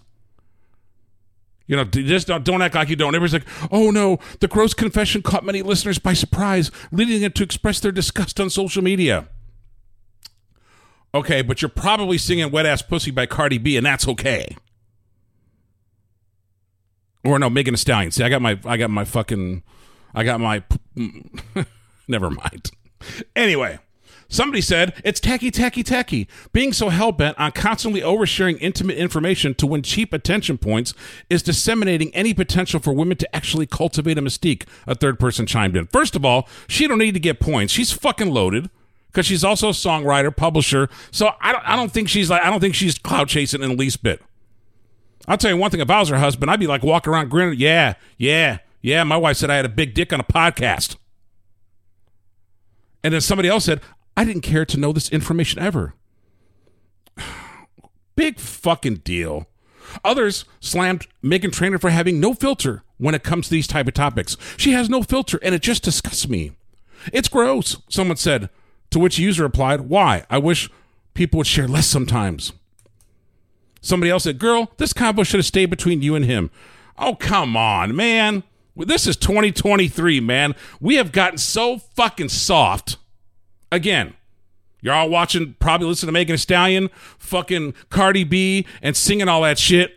You 1.66 1.76
know, 1.76 1.84
just 1.84 2.26
don't, 2.26 2.44
don't 2.44 2.60
act 2.60 2.74
like 2.74 2.90
you 2.90 2.96
don't. 2.96 3.14
Everybody's 3.14 3.46
like, 3.46 3.70
oh 3.72 3.90
no, 3.90 4.18
the 4.40 4.48
gross 4.48 4.74
confession 4.74 5.22
caught 5.22 5.44
many 5.44 5.62
listeners 5.62 5.98
by 5.98 6.12
surprise, 6.12 6.70
leading 6.92 7.22
them 7.22 7.32
to 7.32 7.42
express 7.42 7.80
their 7.80 7.92
disgust 7.92 8.38
on 8.38 8.50
social 8.50 8.82
media. 8.82 9.28
Okay, 11.14 11.42
but 11.42 11.62
you're 11.62 11.68
probably 11.70 12.18
singing 12.18 12.50
Wet 12.50 12.66
Ass 12.66 12.82
Pussy 12.82 13.10
by 13.10 13.24
Cardi 13.24 13.56
B, 13.56 13.76
and 13.76 13.86
that's 13.86 14.06
okay. 14.08 14.56
Or 17.24 17.38
no, 17.38 17.48
Megan 17.48 17.72
Thee 17.74 17.78
Stallion. 17.78 18.10
See, 18.10 18.24
I 18.24 18.28
got 18.28 18.42
my, 18.42 18.58
I 18.64 18.76
got 18.76 18.90
my 18.90 19.04
fucking, 19.04 19.62
I 20.14 20.24
got 20.24 20.40
my, 20.40 20.62
never 22.08 22.30
mind. 22.30 22.70
Anyway, 23.34 23.78
somebody 24.28 24.60
said 24.60 25.00
it's 25.04 25.20
tacky, 25.20 25.50
tacky, 25.50 25.82
tacky. 25.82 26.28
Being 26.52 26.72
so 26.72 26.88
hell 26.88 27.12
bent 27.12 27.38
on 27.38 27.52
constantly 27.52 28.00
oversharing 28.00 28.58
intimate 28.60 28.96
information 28.96 29.54
to 29.54 29.66
win 29.66 29.82
cheap 29.82 30.12
attention 30.12 30.58
points 30.58 30.94
is 31.30 31.42
disseminating 31.42 32.14
any 32.14 32.34
potential 32.34 32.80
for 32.80 32.92
women 32.92 33.16
to 33.18 33.36
actually 33.36 33.66
cultivate 33.66 34.18
a 34.18 34.22
mystique. 34.22 34.66
A 34.86 34.94
third 34.94 35.18
person 35.18 35.46
chimed 35.46 35.76
in. 35.76 35.86
First 35.86 36.16
of 36.16 36.24
all, 36.24 36.48
she 36.68 36.86
don't 36.86 36.98
need 36.98 37.14
to 37.14 37.20
get 37.20 37.40
points. 37.40 37.72
She's 37.72 37.92
fucking 37.92 38.30
loaded 38.30 38.70
because 39.08 39.26
she's 39.26 39.44
also 39.44 39.68
a 39.68 39.72
songwriter, 39.72 40.34
publisher. 40.34 40.88
So 41.10 41.30
I 41.40 41.52
don't, 41.52 41.68
I 41.68 41.76
don't 41.76 41.92
think 41.92 42.08
she's 42.08 42.28
like, 42.28 42.42
I 42.42 42.50
don't 42.50 42.60
think 42.60 42.74
she's 42.74 42.98
cloud 42.98 43.28
chasing 43.28 43.62
in 43.62 43.70
the 43.70 43.76
least 43.76 44.02
bit. 44.02 44.20
I'll 45.26 45.38
tell 45.38 45.50
you 45.50 45.56
one 45.56 45.70
thing. 45.70 45.80
If 45.80 45.88
I 45.88 46.00
was 46.00 46.08
her 46.08 46.18
husband, 46.18 46.50
I'd 46.50 46.60
be 46.60 46.66
like 46.66 46.82
walking 46.82 47.12
around 47.12 47.30
grinning. 47.30 47.58
Yeah, 47.58 47.94
yeah, 48.18 48.58
yeah. 48.82 49.04
My 49.04 49.16
wife 49.16 49.36
said 49.36 49.50
I 49.50 49.56
had 49.56 49.64
a 49.64 49.70
big 49.70 49.94
dick 49.94 50.12
on 50.12 50.20
a 50.20 50.24
podcast. 50.24 50.96
And 53.02 53.14
then 53.14 53.20
somebody 53.20 53.48
else 53.48 53.64
said, 53.64 53.80
I 54.16 54.24
didn't 54.24 54.42
care 54.42 54.64
to 54.64 54.78
know 54.78 54.92
this 54.92 55.10
information 55.10 55.60
ever. 55.60 55.94
Big 58.16 58.38
fucking 58.38 58.96
deal. 58.96 59.46
Others 60.04 60.44
slammed 60.60 61.06
Meghan 61.22 61.52
Trainor 61.52 61.78
for 61.78 61.90
having 61.90 62.20
no 62.20 62.34
filter 62.34 62.82
when 62.98 63.14
it 63.14 63.22
comes 63.22 63.46
to 63.46 63.52
these 63.52 63.66
type 63.66 63.86
of 63.86 63.94
topics. 63.94 64.36
She 64.56 64.72
has 64.72 64.88
no 64.88 65.02
filter, 65.02 65.38
and 65.42 65.54
it 65.54 65.62
just 65.62 65.84
disgusts 65.84 66.28
me. 66.28 66.52
It's 67.12 67.28
gross, 67.28 67.76
someone 67.88 68.16
said, 68.16 68.48
to 68.90 68.98
which 68.98 69.18
a 69.18 69.22
user 69.22 69.42
replied, 69.42 69.82
Why? 69.82 70.24
I 70.30 70.38
wish 70.38 70.70
people 71.12 71.38
would 71.38 71.46
share 71.46 71.68
less 71.68 71.86
sometimes. 71.86 72.52
Somebody 73.80 74.10
else 74.10 74.24
said, 74.24 74.38
Girl, 74.38 74.72
this 74.78 74.92
combo 74.92 75.22
should 75.22 75.38
have 75.38 75.46
stayed 75.46 75.70
between 75.70 76.02
you 76.02 76.14
and 76.14 76.24
him. 76.24 76.50
Oh, 76.98 77.14
come 77.14 77.56
on, 77.56 77.94
man. 77.94 78.44
This 78.76 79.06
is 79.06 79.16
2023, 79.16 80.20
man. 80.20 80.54
We 80.80 80.96
have 80.96 81.12
gotten 81.12 81.38
so 81.38 81.78
fucking 81.78 82.30
soft. 82.30 82.96
Again, 83.74 84.14
you're 84.82 84.94
all 84.94 85.08
watching, 85.10 85.56
probably 85.58 85.88
listening 85.88 86.08
to 86.08 86.12
Megan 86.12 86.34
Thee 86.34 86.38
Stallion, 86.38 86.90
fucking 87.18 87.74
Cardi 87.90 88.22
B, 88.22 88.66
and 88.80 88.96
singing 88.96 89.28
all 89.28 89.42
that 89.42 89.58
shit. 89.58 89.94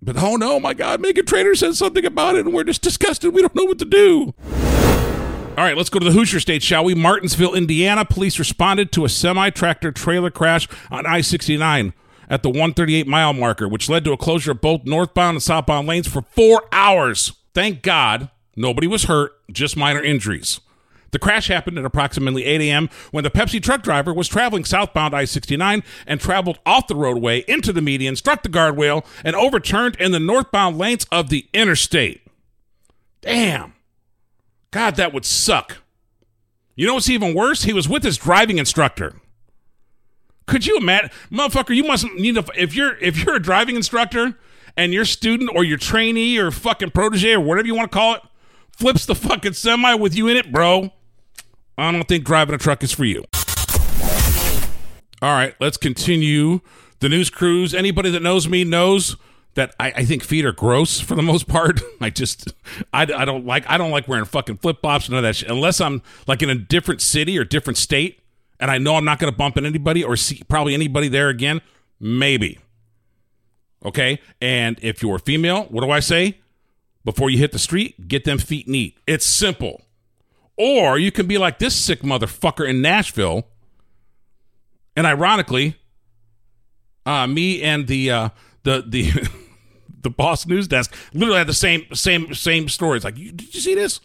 But 0.00 0.22
oh 0.22 0.36
no, 0.36 0.60
my 0.60 0.72
God, 0.72 1.02
Meghan 1.02 1.26
Trainor 1.26 1.56
said 1.56 1.74
something 1.74 2.04
about 2.04 2.36
it, 2.36 2.44
and 2.46 2.54
we're 2.54 2.62
just 2.62 2.80
disgusted. 2.80 3.34
We 3.34 3.40
don't 3.40 3.56
know 3.56 3.64
what 3.64 3.80
to 3.80 3.84
do. 3.84 4.34
All 5.58 5.64
right, 5.64 5.76
let's 5.76 5.90
go 5.90 5.98
to 5.98 6.04
the 6.04 6.12
Hoosier 6.12 6.38
State, 6.38 6.62
shall 6.62 6.84
we? 6.84 6.94
Martinsville, 6.94 7.54
Indiana. 7.54 8.04
Police 8.04 8.38
responded 8.38 8.92
to 8.92 9.04
a 9.04 9.08
semi 9.08 9.50
tractor 9.50 9.90
trailer 9.90 10.30
crash 10.30 10.68
on 10.92 11.06
I 11.06 11.22
69 11.22 11.92
at 12.30 12.44
the 12.44 12.50
138 12.50 13.08
mile 13.08 13.32
marker, 13.32 13.66
which 13.66 13.88
led 13.88 14.04
to 14.04 14.12
a 14.12 14.16
closure 14.16 14.52
of 14.52 14.60
both 14.60 14.84
northbound 14.84 15.34
and 15.34 15.42
southbound 15.42 15.88
lanes 15.88 16.06
for 16.06 16.22
four 16.22 16.62
hours. 16.70 17.32
Thank 17.52 17.82
God 17.82 18.30
nobody 18.54 18.86
was 18.86 19.04
hurt, 19.04 19.32
just 19.50 19.76
minor 19.76 20.02
injuries. 20.02 20.60
The 21.12 21.18
crash 21.18 21.48
happened 21.48 21.78
at 21.78 21.84
approximately 21.84 22.44
8 22.44 22.62
a.m. 22.62 22.88
when 23.10 23.22
the 23.22 23.30
Pepsi 23.30 23.62
truck 23.62 23.82
driver 23.82 24.12
was 24.12 24.28
traveling 24.28 24.64
southbound 24.64 25.14
I 25.14 25.26
69 25.26 25.84
and 26.06 26.20
traveled 26.20 26.58
off 26.64 26.88
the 26.88 26.96
roadway 26.96 27.44
into 27.46 27.72
the 27.72 27.82
median, 27.82 28.16
struck 28.16 28.42
the 28.42 28.48
guardrail, 28.48 29.04
and 29.22 29.36
overturned 29.36 29.96
in 29.96 30.12
the 30.12 30.18
northbound 30.18 30.78
lanes 30.78 31.06
of 31.12 31.28
the 31.28 31.46
interstate. 31.52 32.26
Damn. 33.20 33.74
God, 34.70 34.96
that 34.96 35.12
would 35.12 35.26
suck. 35.26 35.78
You 36.74 36.86
know 36.86 36.94
what's 36.94 37.10
even 37.10 37.34
worse? 37.34 37.64
He 37.64 37.74
was 37.74 37.88
with 37.88 38.02
his 38.02 38.16
driving 38.16 38.58
instructor. 38.58 39.14
Could 40.46 40.66
you 40.66 40.78
imagine, 40.78 41.10
motherfucker? 41.30 41.76
You 41.76 41.84
must 41.84 42.06
need 42.14 42.34
to, 42.34 42.44
if 42.56 42.74
you're 42.74 42.96
if 42.96 43.22
you're 43.22 43.36
a 43.36 43.42
driving 43.42 43.76
instructor 43.76 44.38
and 44.76 44.92
your 44.92 45.04
student 45.04 45.50
or 45.54 45.62
your 45.62 45.78
trainee 45.78 46.38
or 46.38 46.50
fucking 46.50 46.90
protege 46.90 47.34
or 47.34 47.40
whatever 47.40 47.66
you 47.66 47.74
want 47.74 47.92
to 47.92 47.96
call 47.96 48.14
it 48.14 48.22
flips 48.72 49.06
the 49.06 49.14
fucking 49.14 49.52
semi 49.52 49.94
with 49.94 50.16
you 50.16 50.28
in 50.28 50.36
it, 50.36 50.50
bro. 50.50 50.90
I 51.78 51.90
don't 51.90 52.06
think 52.06 52.24
driving 52.24 52.54
a 52.54 52.58
truck 52.58 52.82
is 52.82 52.92
for 52.92 53.04
you. 53.04 53.24
All 55.22 55.34
right, 55.34 55.54
let's 55.60 55.76
continue 55.76 56.60
the 57.00 57.08
news 57.08 57.30
cruise. 57.30 57.74
Anybody 57.74 58.10
that 58.10 58.22
knows 58.22 58.48
me 58.48 58.64
knows 58.64 59.16
that 59.54 59.74
I, 59.78 59.92
I 59.96 60.04
think 60.04 60.22
feet 60.22 60.44
are 60.44 60.52
gross 60.52 61.00
for 61.00 61.14
the 61.14 61.22
most 61.22 61.46
part. 61.46 61.80
I 62.00 62.10
just 62.10 62.52
I, 62.92 63.02
I 63.02 63.24
don't 63.24 63.46
like 63.46 63.68
I 63.68 63.78
don't 63.78 63.90
like 63.90 64.08
wearing 64.08 64.24
fucking 64.24 64.58
flip 64.58 64.80
flops 64.80 65.08
and 65.08 65.16
of 65.16 65.22
that 65.22 65.36
shit 65.36 65.50
unless 65.50 65.80
I'm 65.80 66.02
like 66.26 66.42
in 66.42 66.50
a 66.50 66.54
different 66.54 67.00
city 67.00 67.38
or 67.38 67.44
different 67.44 67.76
state 67.76 68.20
and 68.62 68.70
I 68.70 68.78
know 68.78 68.94
I'm 68.94 69.04
not 69.04 69.18
going 69.18 69.30
to 69.30 69.36
bump 69.36 69.56
into 69.56 69.68
anybody 69.68 70.04
or 70.04 70.16
see 70.16 70.42
probably 70.48 70.72
anybody 70.72 71.08
there 71.08 71.28
again. 71.28 71.60
Maybe. 71.98 72.58
Okay, 73.84 74.20
and 74.40 74.78
if 74.80 75.02
you're 75.02 75.18
female, 75.18 75.64
what 75.64 75.82
do 75.82 75.90
I 75.90 75.98
say? 75.98 76.38
Before 77.04 77.28
you 77.28 77.38
hit 77.38 77.50
the 77.50 77.58
street, 77.58 78.06
get 78.06 78.24
them 78.24 78.38
feet 78.38 78.68
neat. 78.68 78.96
It's 79.08 79.26
simple. 79.26 79.82
Or 80.56 80.98
you 80.98 81.10
can 81.10 81.26
be 81.26 81.38
like 81.38 81.58
this 81.58 81.74
sick 81.74 82.02
motherfucker 82.02 82.68
in 82.68 82.82
Nashville. 82.82 83.46
And 84.94 85.06
ironically, 85.06 85.76
uh, 87.06 87.26
me 87.26 87.62
and 87.62 87.86
the 87.86 88.10
uh, 88.10 88.28
the 88.62 88.84
the 88.86 89.28
the 90.02 90.10
boss 90.10 90.46
news 90.46 90.68
desk 90.68 90.94
literally 91.14 91.38
had 91.38 91.46
the 91.46 91.54
same 91.54 91.86
same 91.94 92.34
same 92.34 92.68
stories. 92.68 93.04
Like, 93.04 93.14
did 93.14 93.54
you 93.54 93.60
see 93.60 93.74
this? 93.74 94.00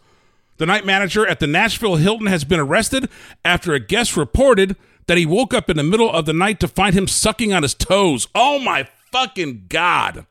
The 0.58 0.66
night 0.66 0.86
manager 0.86 1.28
at 1.28 1.40
the 1.40 1.46
Nashville 1.46 1.98
Hilton 1.98 2.28
has 2.28 2.44
been 2.44 2.60
arrested 2.60 3.10
after 3.46 3.74
a 3.74 3.80
guest 3.80 4.18
reported 4.18 4.76
that 5.06 5.18
he 5.18 5.26
woke 5.26 5.54
up 5.54 5.70
in 5.70 5.78
the 5.78 5.84
middle 5.84 6.12
of 6.12 6.26
the 6.26 6.34
night 6.34 6.60
to 6.62 6.68
find 6.68 6.96
him 6.96 7.08
sucking 7.08 7.54
on 7.54 7.62
his 7.62 7.76
toes. 7.76 8.28
Oh 8.34 8.58
my 8.60 8.88
fucking 9.12 9.66
god! 9.70 10.26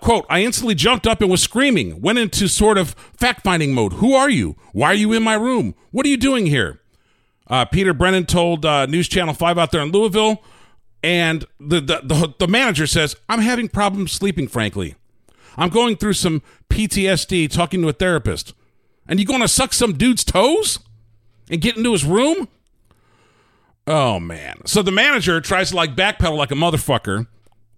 Quote, 0.00 0.24
I 0.30 0.42
instantly 0.42 0.74
jumped 0.74 1.06
up 1.06 1.20
and 1.20 1.30
was 1.30 1.42
screaming, 1.42 2.00
went 2.00 2.18
into 2.18 2.48
sort 2.48 2.78
of 2.78 2.90
fact 3.16 3.42
finding 3.44 3.74
mode. 3.74 3.94
Who 3.94 4.14
are 4.14 4.30
you? 4.30 4.56
Why 4.72 4.88
are 4.88 4.94
you 4.94 5.12
in 5.12 5.22
my 5.22 5.34
room? 5.34 5.74
What 5.90 6.06
are 6.06 6.08
you 6.08 6.16
doing 6.16 6.46
here? 6.46 6.80
Uh, 7.46 7.64
Peter 7.66 7.92
Brennan 7.92 8.26
told 8.26 8.64
uh, 8.64 8.86
News 8.86 9.08
Channel 9.08 9.34
5 9.34 9.58
out 9.58 9.72
there 9.72 9.82
in 9.82 9.90
Louisville, 9.90 10.42
and 11.02 11.44
the, 11.58 11.80
the, 11.80 12.00
the, 12.02 12.34
the 12.38 12.48
manager 12.48 12.86
says, 12.86 13.16
I'm 13.28 13.40
having 13.40 13.68
problems 13.68 14.12
sleeping, 14.12 14.48
frankly. 14.48 14.94
I'm 15.56 15.68
going 15.68 15.96
through 15.96 16.14
some 16.14 16.42
PTSD 16.70 17.50
talking 17.50 17.82
to 17.82 17.88
a 17.88 17.92
therapist. 17.92 18.54
And 19.06 19.18
you 19.18 19.26
going 19.26 19.40
to 19.40 19.48
suck 19.48 19.72
some 19.72 19.94
dude's 19.94 20.24
toes 20.24 20.78
and 21.50 21.60
get 21.60 21.76
into 21.76 21.92
his 21.92 22.04
room? 22.04 22.48
Oh, 23.86 24.20
man. 24.20 24.64
So 24.66 24.82
the 24.82 24.92
manager 24.92 25.40
tries 25.40 25.70
to 25.70 25.76
like 25.76 25.96
backpedal 25.96 26.36
like 26.36 26.52
a 26.52 26.54
motherfucker 26.54 27.26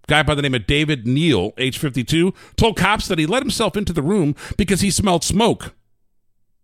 guy 0.07 0.23
by 0.23 0.35
the 0.35 0.41
name 0.41 0.53
of 0.55 0.67
David 0.67 1.07
Neal, 1.07 1.53
age 1.57 1.77
52, 1.77 2.33
told 2.55 2.77
cops 2.77 3.07
that 3.07 3.19
he 3.19 3.25
let 3.25 3.43
himself 3.43 3.75
into 3.77 3.93
the 3.93 4.01
room 4.01 4.35
because 4.57 4.81
he 4.81 4.91
smelled 4.91 5.23
smoke. 5.23 5.73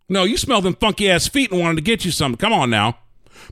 No, 0.08 0.24
you 0.24 0.38
smelled 0.38 0.63
them 0.65 0.75
funky 0.75 1.10
ass 1.10 1.27
feet 1.27 1.51
and 1.51 1.60
wanted 1.60 1.75
to 1.75 1.81
get 1.81 2.03
you 2.03 2.12
some. 2.12 2.36
Come 2.36 2.53
on 2.53 2.69
now. 2.69 2.98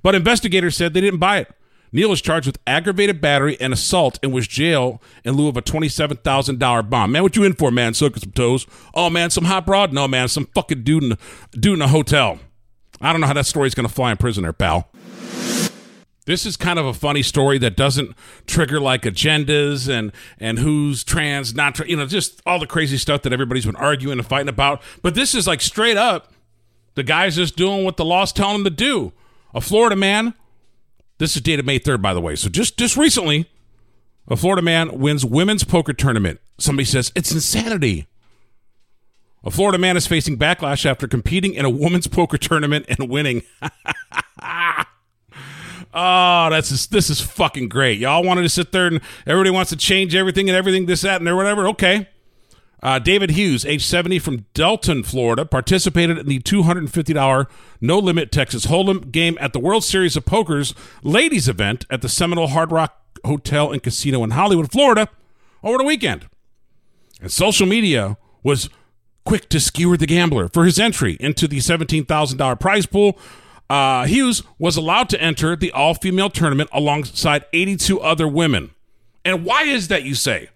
but 0.03 0.15
investigators 0.15 0.75
said 0.75 0.93
they 0.93 1.01
didn't 1.01 1.19
buy 1.19 1.37
it. 1.37 1.51
Neal 1.91 2.09
was 2.09 2.21
charged 2.21 2.47
with 2.47 2.59
aggravated 2.67 3.21
battery 3.21 3.55
and 3.61 3.71
assault 3.71 4.19
and 4.21 4.33
was 4.33 4.47
jailed 4.47 4.99
in 5.23 5.35
lieu 5.35 5.47
of 5.47 5.55
a 5.55 5.61
$27,000 5.61 6.89
bond. 6.89 7.13
Man, 7.13 7.23
what 7.23 7.35
you 7.37 7.43
in 7.45 7.53
for, 7.53 7.71
man? 7.71 7.93
Sucking 7.93 8.21
some 8.21 8.31
toes. 8.31 8.67
Oh, 8.93 9.09
man, 9.09 9.29
some 9.29 9.45
hot 9.45 9.65
broad? 9.65 9.93
No, 9.93 10.07
man, 10.07 10.27
some 10.27 10.47
fucking 10.53 10.83
dude 10.83 11.03
in, 11.03 11.17
dude 11.51 11.75
in 11.75 11.81
a 11.81 11.87
hotel. 11.87 12.39
I 12.99 13.11
don't 13.11 13.21
know 13.21 13.27
how 13.27 13.33
that 13.33 13.45
story's 13.45 13.73
going 13.73 13.87
to 13.87 13.93
fly 13.93 14.11
in 14.11 14.17
prison 14.17 14.43
there, 14.43 14.51
pal. 14.53 14.89
This 16.27 16.45
is 16.45 16.57
kind 16.57 16.77
of 16.77 16.85
a 16.85 16.93
funny 16.93 17.23
story 17.23 17.57
that 17.59 17.77
doesn't 17.77 18.13
trigger 18.47 18.81
like 18.81 19.03
agendas 19.03 19.87
and 19.87 20.11
and 20.37 20.59
who's 20.59 21.05
trans, 21.05 21.55
not 21.55 21.75
tra- 21.75 21.87
you 21.87 21.95
know, 21.95 22.05
just 22.05 22.41
all 22.45 22.59
the 22.59 22.67
crazy 22.67 22.97
stuff 22.97 23.21
that 23.21 23.31
everybody's 23.31 23.65
been 23.65 23.77
arguing 23.77 24.19
and 24.19 24.27
fighting 24.27 24.49
about. 24.49 24.81
But 25.01 25.15
this 25.15 25.33
is 25.33 25.47
like 25.47 25.61
straight 25.61 25.95
up, 25.95 26.33
the 26.95 27.03
guy's 27.03 27.37
just 27.37 27.55
doing 27.55 27.85
what 27.85 27.95
the 27.95 28.03
law's 28.03 28.33
telling 28.33 28.57
him 28.57 28.63
to 28.65 28.69
do. 28.69 29.13
A 29.53 29.61
Florida 29.61 29.95
man. 29.95 30.33
This 31.17 31.37
is 31.37 31.41
dated 31.41 31.65
May 31.65 31.79
third, 31.79 32.01
by 32.01 32.13
the 32.13 32.19
way. 32.19 32.35
So 32.35 32.49
just 32.49 32.77
just 32.77 32.97
recently, 32.97 33.49
a 34.27 34.35
Florida 34.35 34.61
man 34.61 34.99
wins 34.99 35.23
women's 35.23 35.63
poker 35.63 35.93
tournament. 35.93 36.41
Somebody 36.57 36.83
says 36.83 37.09
it's 37.15 37.31
insanity. 37.31 38.05
A 39.45 39.49
Florida 39.49 39.77
man 39.77 39.95
is 39.95 40.05
facing 40.05 40.37
backlash 40.37 40.85
after 40.85 41.07
competing 41.07 41.53
in 41.53 41.63
a 41.63 41.69
women's 41.69 42.07
poker 42.07 42.37
tournament 42.37 42.85
and 42.89 43.09
winning. 43.09 43.43
Oh, 45.93 46.49
that's 46.49 46.69
just, 46.69 46.91
this 46.91 47.09
is 47.09 47.21
fucking 47.21 47.69
great. 47.69 47.99
Y'all 47.99 48.23
wanted 48.23 48.43
to 48.43 48.49
sit 48.49 48.71
there 48.71 48.87
and 48.87 49.01
everybody 49.25 49.49
wants 49.49 49.69
to 49.71 49.75
change 49.77 50.13
everything 50.15 50.49
and 50.49 50.55
everything, 50.55 50.85
this, 50.85 51.01
that, 51.01 51.21
and 51.21 51.35
whatever. 51.35 51.67
Okay. 51.69 52.07
Uh, 52.83 52.99
David 52.99 53.31
Hughes, 53.31 53.65
age 53.65 53.83
70 53.83 54.19
from 54.19 54.45
Deltona, 54.53 55.03
Florida, 55.03 55.45
participated 55.45 56.19
in 56.19 56.27
the 56.27 56.39
$250 56.39 57.47
no 57.81 57.99
limit 57.99 58.31
Texas 58.31 58.67
Hold'em 58.67 59.11
game 59.11 59.37
at 59.41 59.53
the 59.53 59.59
World 59.59 59.83
Series 59.83 60.15
of 60.15 60.25
Poker's 60.25 60.75
ladies 61.01 61.49
event 61.49 61.85
at 61.89 62.01
the 62.01 62.09
Seminole 62.09 62.47
Hard 62.47 62.71
Rock 62.71 63.01
Hotel 63.25 63.71
and 63.71 63.81
Casino 63.81 64.23
in 64.23 64.31
Hollywood, 64.31 64.71
Florida 64.71 65.09
over 65.63 65.79
the 65.79 65.83
weekend. 65.83 66.27
And 67.19 67.31
social 67.31 67.65
media 67.65 68.17
was 68.43 68.69
quick 69.25 69.49
to 69.49 69.59
skewer 69.59 69.97
the 69.97 70.05
gambler 70.05 70.47
for 70.47 70.63
his 70.63 70.79
entry 70.79 71.17
into 71.19 71.47
the 71.47 71.57
$17,000 71.57 72.59
prize 72.59 72.85
pool 72.85 73.17
uh, 73.69 74.05
Hughes 74.05 74.43
was 74.57 74.77
allowed 74.77 75.09
to 75.09 75.21
enter 75.21 75.55
the 75.55 75.71
all 75.71 75.93
female 75.93 76.29
tournament 76.29 76.69
alongside 76.71 77.45
82 77.53 77.99
other 77.99 78.27
women. 78.27 78.71
And 79.25 79.43
why 79.43 79.63
is 79.63 79.89
that, 79.89 80.03
you 80.03 80.15
say? 80.15 80.49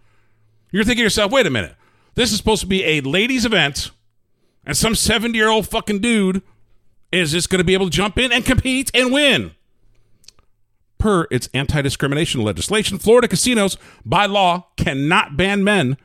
You're 0.71 0.83
thinking 0.83 1.01
to 1.01 1.03
yourself, 1.03 1.31
wait 1.31 1.45
a 1.45 1.49
minute. 1.49 1.75
This 2.15 2.31
is 2.31 2.37
supposed 2.37 2.61
to 2.61 2.67
be 2.67 2.83
a 2.85 3.01
ladies' 3.01 3.45
event, 3.45 3.91
and 4.65 4.75
some 4.75 4.95
70 4.95 5.37
year 5.37 5.49
old 5.49 5.67
fucking 5.67 5.99
dude 5.99 6.41
is 7.11 7.31
just 7.31 7.49
going 7.49 7.59
to 7.59 7.65
be 7.65 7.73
able 7.73 7.87
to 7.87 7.91
jump 7.91 8.17
in 8.17 8.31
and 8.31 8.45
compete 8.45 8.91
and 8.93 9.11
win. 9.11 9.51
Per 10.97 11.27
its 11.31 11.49
anti 11.53 11.81
discrimination 11.81 12.41
legislation, 12.41 12.99
Florida 12.99 13.27
casinos, 13.27 13.77
by 14.05 14.25
law, 14.25 14.67
cannot 14.77 15.35
ban 15.35 15.63
men 15.63 15.97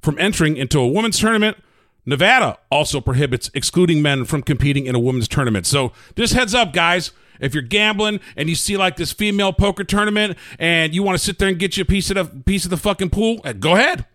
from 0.00 0.18
entering 0.18 0.56
into 0.56 0.78
a 0.78 0.86
women's 0.86 1.18
tournament 1.18 1.56
Nevada 2.04 2.58
also 2.70 3.00
prohibits 3.00 3.50
excluding 3.54 4.02
men 4.02 4.24
from 4.24 4.42
competing 4.42 4.86
in 4.86 4.94
a 4.94 4.98
women's 4.98 5.28
tournament. 5.28 5.66
So 5.66 5.92
just 6.16 6.34
heads 6.34 6.54
up, 6.54 6.72
guys. 6.72 7.12
If 7.40 7.54
you're 7.54 7.62
gambling 7.62 8.20
and 8.36 8.48
you 8.48 8.54
see 8.54 8.76
like 8.76 8.96
this 8.96 9.12
female 9.12 9.52
poker 9.52 9.84
tournament 9.84 10.38
and 10.58 10.94
you 10.94 11.02
want 11.02 11.18
to 11.18 11.24
sit 11.24 11.38
there 11.38 11.48
and 11.48 11.58
get 11.58 11.76
you 11.76 11.82
a 11.82 11.86
piece 11.86 12.10
of 12.10 12.16
the 12.16 12.24
piece 12.24 12.64
of 12.64 12.70
the 12.70 12.76
fucking 12.76 13.10
pool, 13.10 13.40
eh, 13.44 13.52
go 13.52 13.74
ahead. 13.74 14.06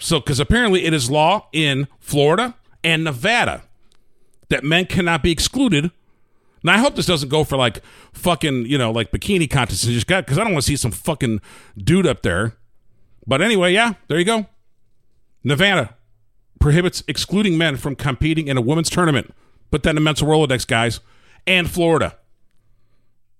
So, 0.00 0.20
because 0.20 0.40
apparently 0.40 0.84
it 0.84 0.92
is 0.92 1.10
law 1.10 1.48
in 1.52 1.88
Florida 1.98 2.54
and 2.84 3.02
Nevada 3.04 3.62
that 4.48 4.62
men 4.62 4.86
cannot 4.86 5.22
be 5.22 5.32
excluded. 5.32 5.90
Now, 6.62 6.74
I 6.74 6.78
hope 6.78 6.96
this 6.96 7.06
doesn't 7.06 7.28
go 7.28 7.44
for 7.44 7.56
like 7.56 7.82
fucking, 8.12 8.66
you 8.66 8.78
know, 8.78 8.90
like 8.90 9.10
bikini 9.10 9.50
contests 9.50 9.84
and 9.84 9.92
just 9.92 10.06
got 10.06 10.24
because 10.24 10.38
I 10.38 10.44
don't 10.44 10.52
want 10.52 10.64
to 10.64 10.68
see 10.68 10.76
some 10.76 10.90
fucking 10.90 11.40
dude 11.76 12.06
up 12.06 12.22
there. 12.22 12.56
But 13.26 13.42
anyway, 13.42 13.72
yeah, 13.72 13.94
there 14.08 14.18
you 14.18 14.24
go. 14.24 14.46
Nevada 15.44 15.94
prohibits 16.58 17.02
excluding 17.08 17.56
men 17.56 17.76
from 17.76 17.96
competing 17.96 18.48
in 18.48 18.56
a 18.56 18.60
women's 18.60 18.90
tournament. 18.90 19.34
Put 19.70 19.82
that 19.82 19.90
in 19.90 19.94
the 19.96 20.00
mental 20.00 20.28
Rolodex, 20.28 20.66
guys. 20.66 21.00
And 21.46 21.70
Florida. 21.70 22.16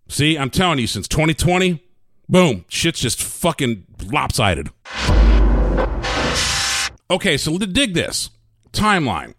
See, 0.09 0.39
I'm 0.39 0.51
telling 0.51 0.79
you, 0.79 0.87
since 0.87 1.07
2020, 1.09 1.83
boom, 2.29 2.65
shit's 2.69 3.01
just 3.01 3.23
fucking 3.23 3.87
lopsided. 4.07 4.71
Okay, 7.11 7.37
so 7.37 7.57
dig 7.59 7.95
this 7.95 8.31
timeline 8.73 9.35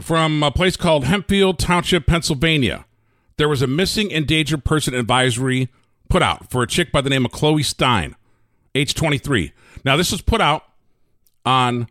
from 0.00 0.42
a 0.42 0.50
place 0.50 0.76
called 0.76 1.04
Hempfield 1.04 1.58
Township, 1.58 2.06
Pennsylvania. 2.06 2.86
There 3.36 3.48
was 3.48 3.62
a 3.62 3.66
missing 3.66 4.10
endangered 4.10 4.64
person 4.64 4.94
advisory 4.94 5.68
put 6.08 6.22
out 6.22 6.50
for 6.50 6.62
a 6.62 6.66
chick 6.66 6.90
by 6.90 7.00
the 7.00 7.10
name 7.10 7.24
of 7.24 7.30
Chloe 7.30 7.62
Stein, 7.62 8.16
age 8.74 8.94
23. 8.94 9.52
Now, 9.84 9.96
this 9.96 10.10
was 10.10 10.20
put 10.20 10.40
out 10.40 10.64
on 11.44 11.88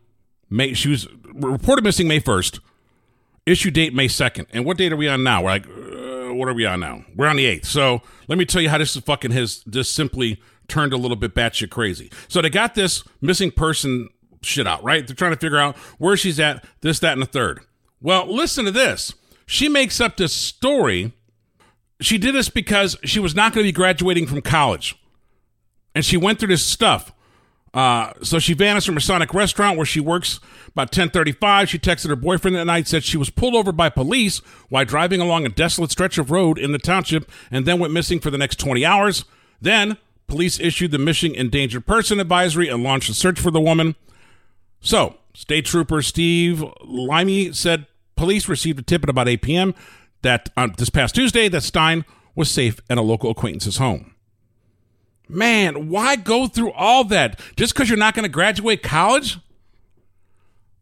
May 0.50 0.74
she 0.74 0.88
was 0.88 1.06
reported 1.32 1.84
missing 1.84 2.08
May 2.08 2.20
1st. 2.20 2.60
Issue 3.46 3.70
date 3.70 3.94
May 3.94 4.08
2nd. 4.08 4.46
And 4.52 4.64
what 4.64 4.76
date 4.76 4.92
are 4.92 4.96
we 4.96 5.08
on 5.08 5.22
now? 5.22 5.42
We're 5.42 5.50
like, 5.50 5.66
uh, 5.66 6.34
what 6.34 6.48
are 6.48 6.54
we 6.54 6.66
on 6.66 6.80
now? 6.80 7.04
We're 7.16 7.28
on 7.28 7.36
the 7.36 7.46
8th. 7.46 7.64
So 7.64 8.02
let 8.28 8.38
me 8.38 8.44
tell 8.44 8.60
you 8.60 8.68
how 8.68 8.78
this 8.78 8.94
is 8.94 9.02
fucking 9.02 9.30
has 9.30 9.64
just 9.68 9.94
simply 9.94 10.40
turned 10.68 10.92
a 10.92 10.98
little 10.98 11.16
bit 11.16 11.34
batshit 11.34 11.70
crazy. 11.70 12.10
So 12.28 12.42
they 12.42 12.50
got 12.50 12.74
this 12.74 13.02
missing 13.20 13.50
person 13.50 14.10
shit 14.42 14.66
out, 14.66 14.82
right? 14.84 15.06
They're 15.06 15.16
trying 15.16 15.32
to 15.32 15.38
figure 15.38 15.58
out 15.58 15.76
where 15.98 16.16
she's 16.16 16.38
at, 16.38 16.64
this, 16.82 16.98
that, 17.00 17.14
and 17.14 17.22
the 17.22 17.26
third. 17.26 17.60
Well, 18.00 18.32
listen 18.32 18.64
to 18.66 18.70
this. 18.70 19.14
She 19.46 19.68
makes 19.68 20.00
up 20.00 20.16
this 20.16 20.32
story. 20.32 21.12
She 22.00 22.18
did 22.18 22.34
this 22.34 22.48
because 22.48 22.96
she 23.02 23.18
was 23.18 23.34
not 23.34 23.52
going 23.52 23.64
to 23.64 23.68
be 23.68 23.72
graduating 23.72 24.26
from 24.26 24.42
college. 24.42 24.96
And 25.94 26.04
she 26.04 26.16
went 26.16 26.38
through 26.38 26.48
this 26.48 26.64
stuff. 26.64 27.12
Uh, 27.74 28.12
so 28.22 28.38
she 28.38 28.54
vanished 28.54 28.86
from 28.86 28.96
a 28.96 29.00
Sonic 29.00 29.34
restaurant 29.34 29.76
where 29.76 29.86
she 29.86 30.00
works 30.00 30.40
about 30.68 30.88
1035. 30.88 31.68
She 31.68 31.78
texted 31.78 32.08
her 32.08 32.16
boyfriend 32.16 32.56
that 32.56 32.64
night, 32.64 32.88
said 32.88 33.04
she 33.04 33.16
was 33.16 33.30
pulled 33.30 33.54
over 33.54 33.72
by 33.72 33.88
police 33.88 34.38
while 34.68 34.84
driving 34.84 35.20
along 35.20 35.44
a 35.44 35.50
desolate 35.50 35.90
stretch 35.90 36.18
of 36.18 36.30
road 36.30 36.58
in 36.58 36.72
the 36.72 36.78
township 36.78 37.30
and 37.50 37.66
then 37.66 37.78
went 37.78 37.92
missing 37.92 38.20
for 38.20 38.30
the 38.30 38.38
next 38.38 38.58
20 38.58 38.84
hours. 38.84 39.24
Then 39.60 39.98
police 40.26 40.58
issued 40.60 40.90
the 40.90 40.98
missing 40.98 41.34
endangered 41.34 41.86
person 41.86 42.20
advisory 42.20 42.68
and 42.68 42.82
launched 42.82 43.10
a 43.10 43.14
search 43.14 43.40
for 43.40 43.50
the 43.50 43.60
woman. 43.60 43.96
So, 44.80 45.16
State 45.34 45.66
Trooper 45.66 46.02
Steve 46.02 46.64
Limey 46.82 47.52
said 47.52 47.86
police 48.16 48.48
received 48.48 48.78
a 48.78 48.82
tip 48.82 49.02
at 49.02 49.10
about 49.10 49.28
8 49.28 49.42
p.m. 49.42 49.74
that 50.22 50.50
on 50.56 50.74
this 50.78 50.90
past 50.90 51.14
Tuesday 51.14 51.48
that 51.48 51.62
Stein 51.62 52.04
was 52.34 52.50
safe 52.50 52.80
at 52.88 52.98
a 52.98 53.02
local 53.02 53.30
acquaintance's 53.30 53.78
home. 53.78 54.14
Man, 55.28 55.88
why 55.88 56.16
go 56.16 56.46
through 56.46 56.72
all 56.72 57.04
that 57.04 57.40
just 57.56 57.74
because 57.74 57.88
you're 57.88 57.98
not 57.98 58.14
going 58.14 58.24
to 58.24 58.28
graduate 58.28 58.82
college? 58.82 59.38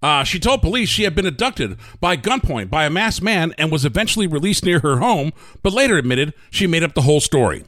Uh, 0.03 0.23
she 0.23 0.39
told 0.39 0.63
police 0.63 0.89
she 0.89 1.03
had 1.03 1.15
been 1.15 1.27
abducted 1.27 1.77
by 2.01 2.17
gunpoint 2.17 2.71
by 2.71 2.85
a 2.85 2.91
masked 2.91 3.23
man 3.23 3.55
and 3.59 3.73
was 3.73 3.85
eventually 3.85 4.27
released 4.27 4.65
near 4.65 4.81
her 4.81 4.99
home, 4.99 5.33
but 5.63 5.73
later 5.73 5.97
admitted 5.97 6.33
she 6.51 6.67
made 6.67 6.83
up 6.83 6.95
the 6.95 7.03
whole 7.03 7.21
story. 7.21 7.65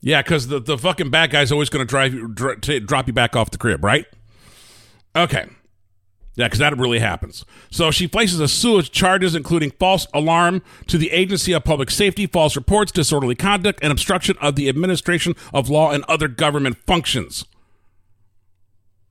Yeah, 0.00 0.22
because 0.22 0.48
the, 0.48 0.60
the 0.60 0.76
fucking 0.76 1.10
bad 1.10 1.30
guy's 1.30 1.50
always 1.50 1.70
going 1.70 1.84
to 1.84 1.88
drive 1.88 2.12
you, 2.12 2.28
dr- 2.28 2.60
drop 2.86 3.06
you 3.06 3.12
back 3.12 3.34
off 3.34 3.50
the 3.50 3.58
crib, 3.58 3.82
right? 3.82 4.04
Okay. 5.14 5.46
Yeah, 6.36 6.46
because 6.46 6.58
that 6.58 6.76
really 6.76 6.98
happens. 6.98 7.46
So 7.70 7.90
she 7.90 8.06
faces 8.06 8.40
a 8.40 8.46
slew 8.46 8.78
of 8.78 8.92
charges, 8.92 9.34
including 9.34 9.70
false 9.70 10.06
alarm 10.12 10.62
to 10.86 10.98
the 10.98 11.10
Agency 11.10 11.52
of 11.52 11.64
Public 11.64 11.90
Safety, 11.90 12.26
false 12.26 12.54
reports, 12.56 12.92
disorderly 12.92 13.34
conduct, 13.34 13.80
and 13.82 13.90
obstruction 13.90 14.36
of 14.40 14.54
the 14.54 14.68
administration 14.68 15.34
of 15.54 15.70
law 15.70 15.92
and 15.92 16.04
other 16.04 16.28
government 16.28 16.76
functions. 16.86 17.46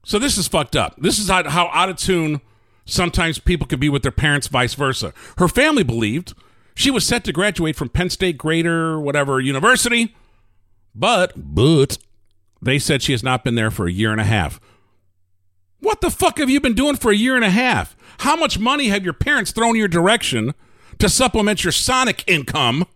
So 0.06 0.20
this 0.20 0.38
is 0.38 0.48
fucked 0.48 0.76
up. 0.76 0.96
This 1.00 1.18
is 1.18 1.28
how, 1.28 1.50
how 1.50 1.68
out 1.74 1.90
of 1.90 1.98
tune 1.98 2.42
sometimes 2.86 3.40
people 3.40 3.66
can 3.66 3.80
be 3.80 3.90
with 3.90 4.04
their 4.04 4.12
parents, 4.12 4.46
vice 4.46 4.76
versa. 4.76 5.12
Her 5.40 5.48
family 5.48 5.82
believed 5.82 6.36
she 6.76 6.92
was 6.92 7.08
set 7.08 7.24
to 7.24 7.34
graduate 7.34 7.76
from 7.76 7.90
Penn 7.90 8.12
State 8.12 8.38
Greater 8.38 9.00
whatever 9.00 9.40
university, 9.40 10.16
but 10.94 11.34
but 11.36 11.98
they 12.62 12.78
said 12.78 13.02
she 13.02 13.14
has 13.14 13.24
not 13.24 13.44
been 13.44 13.56
there 13.56 13.72
for 13.72 13.88
a 13.88 13.92
year 13.92 14.12
and 14.12 14.22
a 14.22 14.26
half. 14.26 14.60
What 15.86 16.02
the 16.02 16.10
fuck 16.10 16.40
have 16.40 16.50
you 16.50 16.60
been 16.60 16.74
doing 16.74 16.96
for 16.96 17.12
a 17.12 17.16
year 17.16 17.36
and 17.36 17.46
a 17.46 17.52
half? 17.52 17.96
How 18.18 18.36
much 18.36 18.58
money 18.58 18.88
have 18.88 19.04
your 19.04 19.14
parents 19.14 19.52
thrown 19.52 19.76
your 19.76 19.88
direction 19.88 20.56
to 20.98 21.08
supplement 21.08 21.64
your 21.64 21.72
Sonic 21.72 22.24
income? 22.26 22.88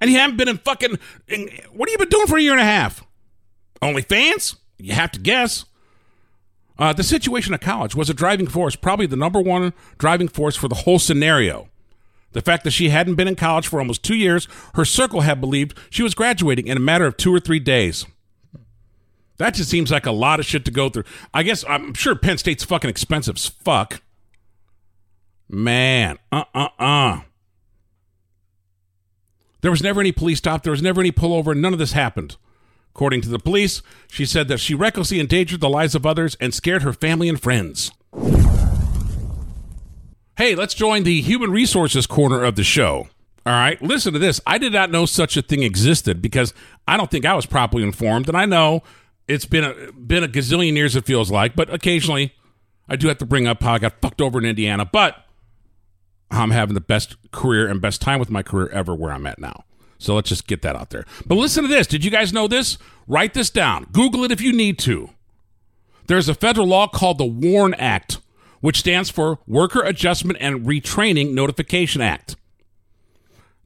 And 0.00 0.08
you 0.08 0.16
haven't 0.16 0.36
been 0.36 0.48
in 0.48 0.58
fucking. 0.58 0.96
In, 1.26 1.50
what 1.72 1.88
have 1.88 1.92
you 1.92 1.98
been 1.98 2.08
doing 2.08 2.28
for 2.28 2.38
a 2.38 2.40
year 2.40 2.52
and 2.52 2.60
a 2.60 2.64
half? 2.64 3.04
Only 3.82 4.02
fans? 4.02 4.54
You 4.78 4.92
have 4.92 5.10
to 5.10 5.18
guess. 5.18 5.64
Uh, 6.78 6.92
the 6.92 7.02
situation 7.02 7.52
at 7.52 7.62
college 7.62 7.96
was 7.96 8.08
a 8.08 8.14
driving 8.14 8.46
force, 8.46 8.76
probably 8.76 9.06
the 9.06 9.16
number 9.16 9.40
one 9.40 9.72
driving 9.98 10.28
force 10.28 10.54
for 10.54 10.68
the 10.68 10.76
whole 10.76 11.00
scenario. 11.00 11.68
The 12.30 12.42
fact 12.42 12.62
that 12.62 12.70
she 12.70 12.90
hadn't 12.90 13.16
been 13.16 13.26
in 13.26 13.34
college 13.34 13.66
for 13.66 13.80
almost 13.80 14.04
two 14.04 14.14
years, 14.14 14.46
her 14.74 14.84
circle 14.84 15.22
had 15.22 15.40
believed 15.40 15.76
she 15.90 16.04
was 16.04 16.14
graduating 16.14 16.68
in 16.68 16.76
a 16.76 16.80
matter 16.80 17.06
of 17.06 17.16
two 17.16 17.34
or 17.34 17.40
three 17.40 17.58
days. 17.58 18.06
That 19.40 19.54
just 19.54 19.70
seems 19.70 19.90
like 19.90 20.04
a 20.04 20.12
lot 20.12 20.38
of 20.38 20.44
shit 20.44 20.66
to 20.66 20.70
go 20.70 20.90
through. 20.90 21.04
I 21.32 21.42
guess 21.42 21.64
I'm 21.66 21.94
sure 21.94 22.14
Penn 22.14 22.36
State's 22.36 22.62
fucking 22.62 22.90
expensive 22.90 23.36
as 23.36 23.46
fuck. 23.46 24.02
Man, 25.48 26.18
uh 26.30 26.44
uh 26.54 26.68
uh. 26.78 27.20
There 29.62 29.70
was 29.70 29.82
never 29.82 29.98
any 29.98 30.12
police 30.12 30.36
stop. 30.36 30.62
There 30.62 30.70
was 30.70 30.82
never 30.82 31.00
any 31.00 31.10
pullover. 31.10 31.56
None 31.56 31.72
of 31.72 31.78
this 31.78 31.92
happened. 31.92 32.36
According 32.94 33.22
to 33.22 33.30
the 33.30 33.38
police, 33.38 33.80
she 34.10 34.26
said 34.26 34.48
that 34.48 34.60
she 34.60 34.74
recklessly 34.74 35.18
endangered 35.18 35.62
the 35.62 35.70
lives 35.70 35.94
of 35.94 36.04
others 36.04 36.36
and 36.38 36.52
scared 36.52 36.82
her 36.82 36.92
family 36.92 37.30
and 37.30 37.40
friends. 37.40 37.92
Hey, 40.36 40.54
let's 40.54 40.74
join 40.74 41.04
the 41.04 41.22
human 41.22 41.50
resources 41.50 42.06
corner 42.06 42.44
of 42.44 42.56
the 42.56 42.64
show. 42.64 43.08
All 43.46 43.54
right, 43.54 43.80
listen 43.80 44.12
to 44.12 44.18
this. 44.18 44.38
I 44.46 44.58
did 44.58 44.74
not 44.74 44.90
know 44.90 45.06
such 45.06 45.38
a 45.38 45.42
thing 45.42 45.62
existed 45.62 46.20
because 46.20 46.52
I 46.86 46.98
don't 46.98 47.10
think 47.10 47.24
I 47.24 47.32
was 47.32 47.46
properly 47.46 47.82
informed, 47.82 48.28
and 48.28 48.36
I 48.36 48.44
know 48.44 48.82
it's 49.28 49.44
been 49.44 49.64
a 49.64 49.92
been 49.92 50.24
a 50.24 50.28
gazillion 50.28 50.74
years. 50.74 50.96
It 50.96 51.04
feels 51.04 51.30
like, 51.30 51.54
but 51.54 51.72
occasionally 51.72 52.34
I 52.88 52.96
do 52.96 53.08
have 53.08 53.18
to 53.18 53.26
bring 53.26 53.46
up 53.46 53.62
how 53.62 53.74
I 53.74 53.78
got 53.78 54.00
fucked 54.00 54.20
over 54.20 54.38
in 54.38 54.44
Indiana. 54.44 54.84
But 54.84 55.24
I'm 56.30 56.50
having 56.50 56.74
the 56.74 56.80
best 56.80 57.16
career 57.32 57.68
and 57.68 57.80
best 57.80 58.00
time 58.00 58.18
with 58.18 58.30
my 58.30 58.42
career 58.42 58.68
ever 58.68 58.94
where 58.94 59.12
I'm 59.12 59.26
at 59.26 59.38
now. 59.38 59.64
So 59.98 60.14
let's 60.14 60.28
just 60.28 60.46
get 60.46 60.62
that 60.62 60.76
out 60.76 60.90
there. 60.90 61.04
But 61.26 61.36
listen 61.36 61.62
to 61.62 61.68
this. 61.68 61.86
Did 61.86 62.04
you 62.04 62.10
guys 62.10 62.32
know 62.32 62.48
this? 62.48 62.78
Write 63.06 63.34
this 63.34 63.50
down. 63.50 63.86
Google 63.92 64.24
it 64.24 64.32
if 64.32 64.40
you 64.40 64.52
need 64.52 64.78
to. 64.80 65.10
There's 66.06 66.28
a 66.28 66.34
federal 66.34 66.66
law 66.66 66.88
called 66.88 67.18
the 67.18 67.24
WARN 67.24 67.74
Act, 67.74 68.18
which 68.60 68.78
stands 68.78 69.10
for 69.10 69.38
Worker 69.46 69.82
Adjustment 69.82 70.38
and 70.40 70.66
Retraining 70.66 71.34
Notification 71.34 72.00
Act. 72.00 72.36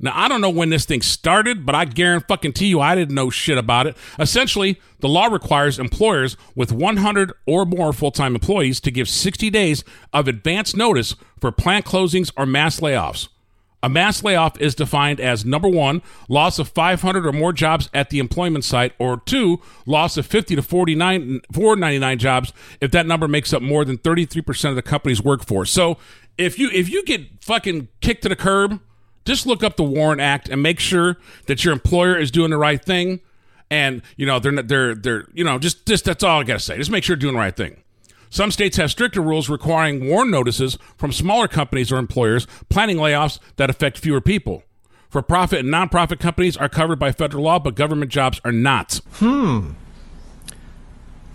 Now, 0.00 0.12
I 0.14 0.28
don't 0.28 0.40
know 0.40 0.50
when 0.50 0.70
this 0.70 0.84
thing 0.84 1.02
started, 1.02 1.64
but 1.64 1.74
I 1.74 1.84
guarantee 1.84 2.66
you 2.66 2.80
I 2.80 2.94
didn't 2.94 3.14
know 3.14 3.30
shit 3.30 3.56
about 3.56 3.86
it. 3.86 3.96
Essentially, 4.18 4.80
the 5.00 5.08
law 5.08 5.26
requires 5.26 5.78
employers 5.78 6.36
with 6.54 6.72
100 6.72 7.32
or 7.46 7.64
more 7.64 7.92
full 7.92 8.10
time 8.10 8.34
employees 8.34 8.80
to 8.80 8.90
give 8.90 9.08
60 9.08 9.50
days 9.50 9.84
of 10.12 10.26
advance 10.26 10.74
notice 10.74 11.14
for 11.40 11.52
plant 11.52 11.84
closings 11.84 12.32
or 12.36 12.44
mass 12.44 12.80
layoffs. 12.80 13.28
A 13.84 13.88
mass 13.88 14.24
layoff 14.24 14.58
is 14.62 14.74
defined 14.74 15.20
as 15.20 15.44
number 15.44 15.68
one, 15.68 16.00
loss 16.26 16.58
of 16.58 16.68
500 16.70 17.26
or 17.26 17.32
more 17.32 17.52
jobs 17.52 17.90
at 17.92 18.08
the 18.08 18.18
employment 18.18 18.64
site, 18.64 18.94
or 18.98 19.20
two, 19.26 19.60
loss 19.84 20.16
of 20.16 20.24
50 20.24 20.56
to 20.56 20.62
49, 20.62 21.42
499 21.52 22.18
jobs 22.18 22.52
if 22.80 22.90
that 22.92 23.06
number 23.06 23.28
makes 23.28 23.52
up 23.52 23.60
more 23.60 23.84
than 23.84 23.98
33% 23.98 24.70
of 24.70 24.76
the 24.76 24.80
company's 24.80 25.22
workforce. 25.22 25.70
So 25.70 25.98
if 26.38 26.58
you 26.58 26.70
if 26.72 26.88
you 26.88 27.04
get 27.04 27.44
fucking 27.44 27.88
kicked 28.00 28.22
to 28.22 28.30
the 28.30 28.36
curb, 28.36 28.80
just 29.24 29.46
look 29.46 29.62
up 29.62 29.76
the 29.76 29.84
WARN 29.84 30.20
Act 30.20 30.48
and 30.48 30.62
make 30.62 30.80
sure 30.80 31.16
that 31.46 31.64
your 31.64 31.72
employer 31.72 32.18
is 32.18 32.30
doing 32.30 32.50
the 32.50 32.58
right 32.58 32.82
thing. 32.84 33.20
And 33.70 34.02
you 34.16 34.26
know 34.26 34.38
they're 34.38 34.52
not, 34.52 34.68
they're 34.68 34.94
they're 34.94 35.26
you 35.32 35.42
know 35.42 35.58
just 35.58 35.86
just 35.86 36.04
that's 36.04 36.22
all 36.22 36.40
I 36.40 36.44
gotta 36.44 36.60
say. 36.60 36.76
Just 36.76 36.90
make 36.90 37.02
sure 37.02 37.14
you're 37.14 37.20
doing 37.20 37.34
the 37.34 37.40
right 37.40 37.56
thing. 37.56 37.82
Some 38.28 38.50
states 38.50 38.76
have 38.76 38.90
stricter 38.90 39.20
rules 39.22 39.48
requiring 39.48 40.08
warn 40.08 40.30
notices 40.30 40.76
from 40.96 41.12
smaller 41.12 41.48
companies 41.48 41.90
or 41.92 41.98
employers 41.98 42.46
planning 42.68 42.96
layoffs 42.96 43.38
that 43.56 43.70
affect 43.70 43.96
fewer 43.96 44.20
people. 44.20 44.64
For 45.08 45.22
profit 45.22 45.60
and 45.60 45.68
nonprofit 45.72 46.18
companies 46.18 46.56
are 46.56 46.68
covered 46.68 46.98
by 46.98 47.12
federal 47.12 47.44
law, 47.44 47.60
but 47.60 47.76
government 47.76 48.10
jobs 48.10 48.40
are 48.44 48.50
not. 48.50 49.00
Hmm. 49.12 49.70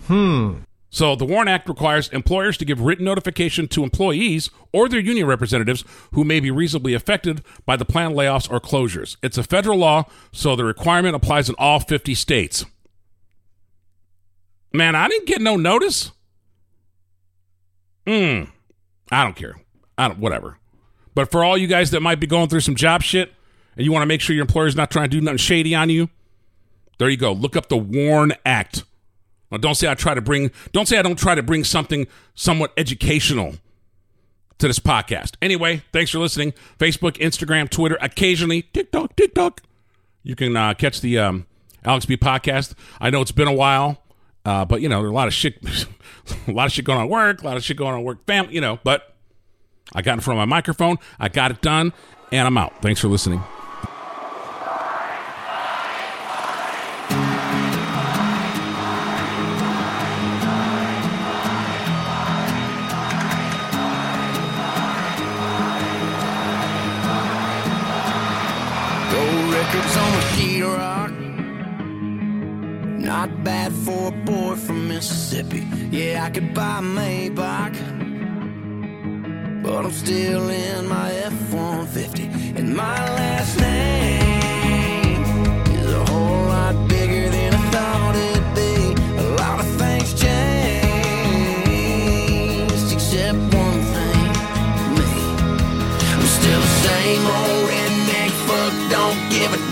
Hmm. 0.06 0.56
So 0.90 1.14
the 1.14 1.24
WARN 1.24 1.46
Act 1.46 1.68
requires 1.68 2.08
employers 2.08 2.58
to 2.58 2.64
give 2.64 2.80
written 2.80 3.04
notification 3.04 3.68
to 3.68 3.84
employees 3.84 4.50
or 4.72 4.88
their 4.88 4.98
union 4.98 5.26
representatives 5.26 5.84
who 6.12 6.24
may 6.24 6.40
be 6.40 6.50
reasonably 6.50 6.94
affected 6.94 7.42
by 7.64 7.76
the 7.76 7.84
planned 7.84 8.16
layoffs 8.16 8.50
or 8.50 8.60
closures. 8.60 9.16
It's 9.22 9.38
a 9.38 9.44
federal 9.44 9.78
law, 9.78 10.04
so 10.32 10.56
the 10.56 10.64
requirement 10.64 11.14
applies 11.14 11.48
in 11.48 11.54
all 11.58 11.78
50 11.78 12.14
states. 12.16 12.64
Man, 14.72 14.96
I 14.96 15.08
didn't 15.08 15.28
get 15.28 15.40
no 15.40 15.56
notice. 15.56 16.10
Hmm. 18.06 18.44
I 19.12 19.22
don't 19.22 19.36
care. 19.36 19.56
I 19.96 20.08
don't, 20.08 20.18
whatever. 20.18 20.58
But 21.14 21.30
for 21.30 21.44
all 21.44 21.56
you 21.56 21.66
guys 21.68 21.92
that 21.92 22.00
might 22.00 22.20
be 22.20 22.26
going 22.26 22.48
through 22.48 22.60
some 22.60 22.76
job 22.76 23.02
shit 23.02 23.32
and 23.76 23.84
you 23.84 23.92
want 23.92 24.02
to 24.02 24.06
make 24.06 24.20
sure 24.20 24.34
your 24.34 24.42
employer's 24.42 24.76
not 24.76 24.90
trying 24.90 25.10
to 25.10 25.16
do 25.16 25.20
nothing 25.20 25.38
shady 25.38 25.74
on 25.74 25.88
you, 25.88 26.08
there 26.98 27.08
you 27.08 27.16
go. 27.16 27.32
Look 27.32 27.56
up 27.56 27.68
the 27.68 27.76
WARN 27.76 28.32
Act. 28.44 28.84
Now, 29.50 29.58
don't 29.58 29.74
say 29.74 29.90
I 29.90 29.94
try 29.94 30.14
to 30.14 30.20
bring, 30.20 30.50
don't 30.72 30.86
say 30.86 30.98
I 30.98 31.02
don't 31.02 31.18
try 31.18 31.34
to 31.34 31.42
bring 31.42 31.64
something 31.64 32.06
somewhat 32.34 32.72
educational 32.76 33.54
to 34.58 34.68
this 34.68 34.78
podcast. 34.78 35.34
Anyway, 35.42 35.82
thanks 35.92 36.10
for 36.10 36.18
listening. 36.18 36.52
Facebook, 36.78 37.12
Instagram, 37.18 37.68
Twitter, 37.68 37.98
occasionally 38.00 38.62
TikTok, 38.62 39.16
TikTok. 39.16 39.62
You 40.22 40.36
can 40.36 40.56
uh, 40.56 40.74
catch 40.74 41.00
the 41.00 41.18
um, 41.18 41.46
Alex 41.84 42.06
B 42.06 42.16
podcast. 42.16 42.74
I 43.00 43.10
know 43.10 43.22
it's 43.22 43.32
been 43.32 43.48
a 43.48 43.54
while, 43.54 44.02
uh, 44.44 44.64
but 44.64 44.80
you 44.82 44.88
know 44.88 45.00
there's 45.00 45.10
a 45.10 45.14
lot 45.14 45.28
of 45.28 45.34
shit, 45.34 45.56
a 46.46 46.52
lot 46.52 46.66
of 46.66 46.72
shit 46.72 46.84
going 46.84 46.98
on 46.98 47.08
work, 47.08 47.42
a 47.42 47.46
lot 47.46 47.56
of 47.56 47.64
shit 47.64 47.76
going 47.76 47.94
on 47.94 48.04
work, 48.04 48.24
family. 48.26 48.54
You 48.54 48.60
know, 48.60 48.78
but 48.84 49.14
I 49.94 50.02
got 50.02 50.14
in 50.14 50.20
front 50.20 50.38
of 50.38 50.46
my 50.46 50.54
microphone, 50.56 50.98
I 51.18 51.28
got 51.28 51.50
it 51.50 51.62
done, 51.62 51.92
and 52.30 52.46
I'm 52.46 52.58
out. 52.58 52.82
Thanks 52.82 53.00
for 53.00 53.08
listening. 53.08 53.42
On 69.80 70.22
key 70.36 70.62
rock. 70.62 71.10
Not 72.98 73.42
bad 73.42 73.72
for 73.72 74.08
a 74.08 74.10
boy 74.10 74.56
from 74.56 74.88
Mississippi. 74.88 75.66
Yeah, 75.90 76.24
I 76.24 76.30
could 76.30 76.52
buy 76.52 76.78
a 76.78 76.82
Maybach. 76.82 77.74
But 79.62 79.84
I'm 79.86 79.92
still 79.92 80.48
in 80.50 80.86
my 80.86 81.12
F 81.12 81.52
150. 81.52 82.24
And 82.58 82.76
my 82.76 82.98
last 83.16 83.58
name 83.58 84.39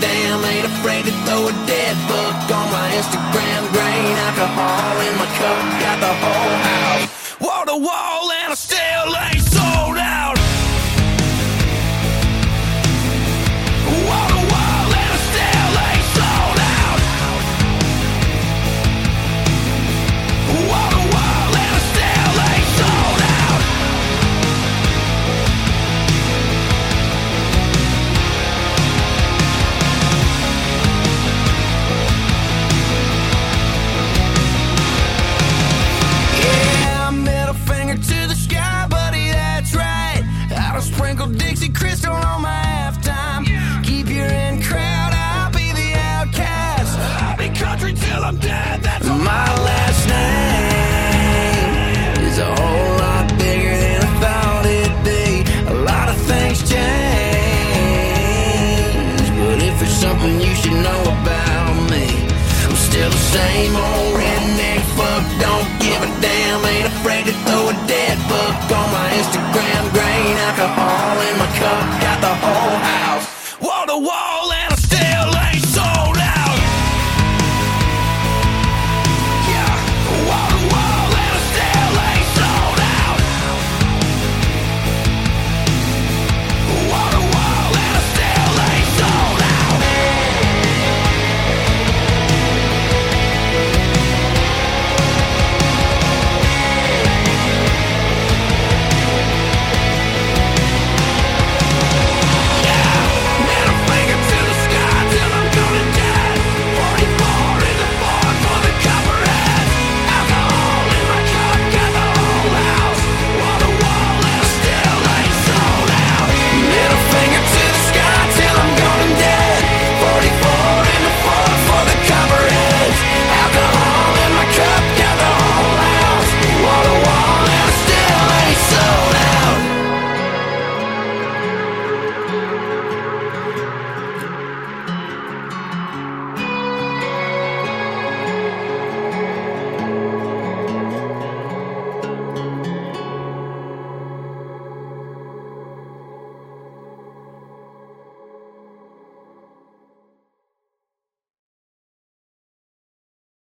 damn. 0.01 0.43
Ain't 0.45 0.65
afraid 0.65 1.05
to 1.05 1.13
throw 1.25 1.47
a 1.47 1.53
dead 1.67 1.95
book 2.07 2.35
on 2.51 2.65
my 2.71 2.87
Instagram. 2.99 3.61
Grain 3.71 4.15
alcohol 4.27 4.95
in 5.07 5.13
my 5.19 5.29
cup, 5.37 5.59
got 5.83 5.97
the 5.99 6.13
whole 6.23 6.57
house 6.67 7.19
wall 7.39 7.65
to 7.65 7.77
wall, 7.77 8.31
and 8.31 8.51
I 8.51 8.55
still 8.55 9.15
ain't 9.15 9.38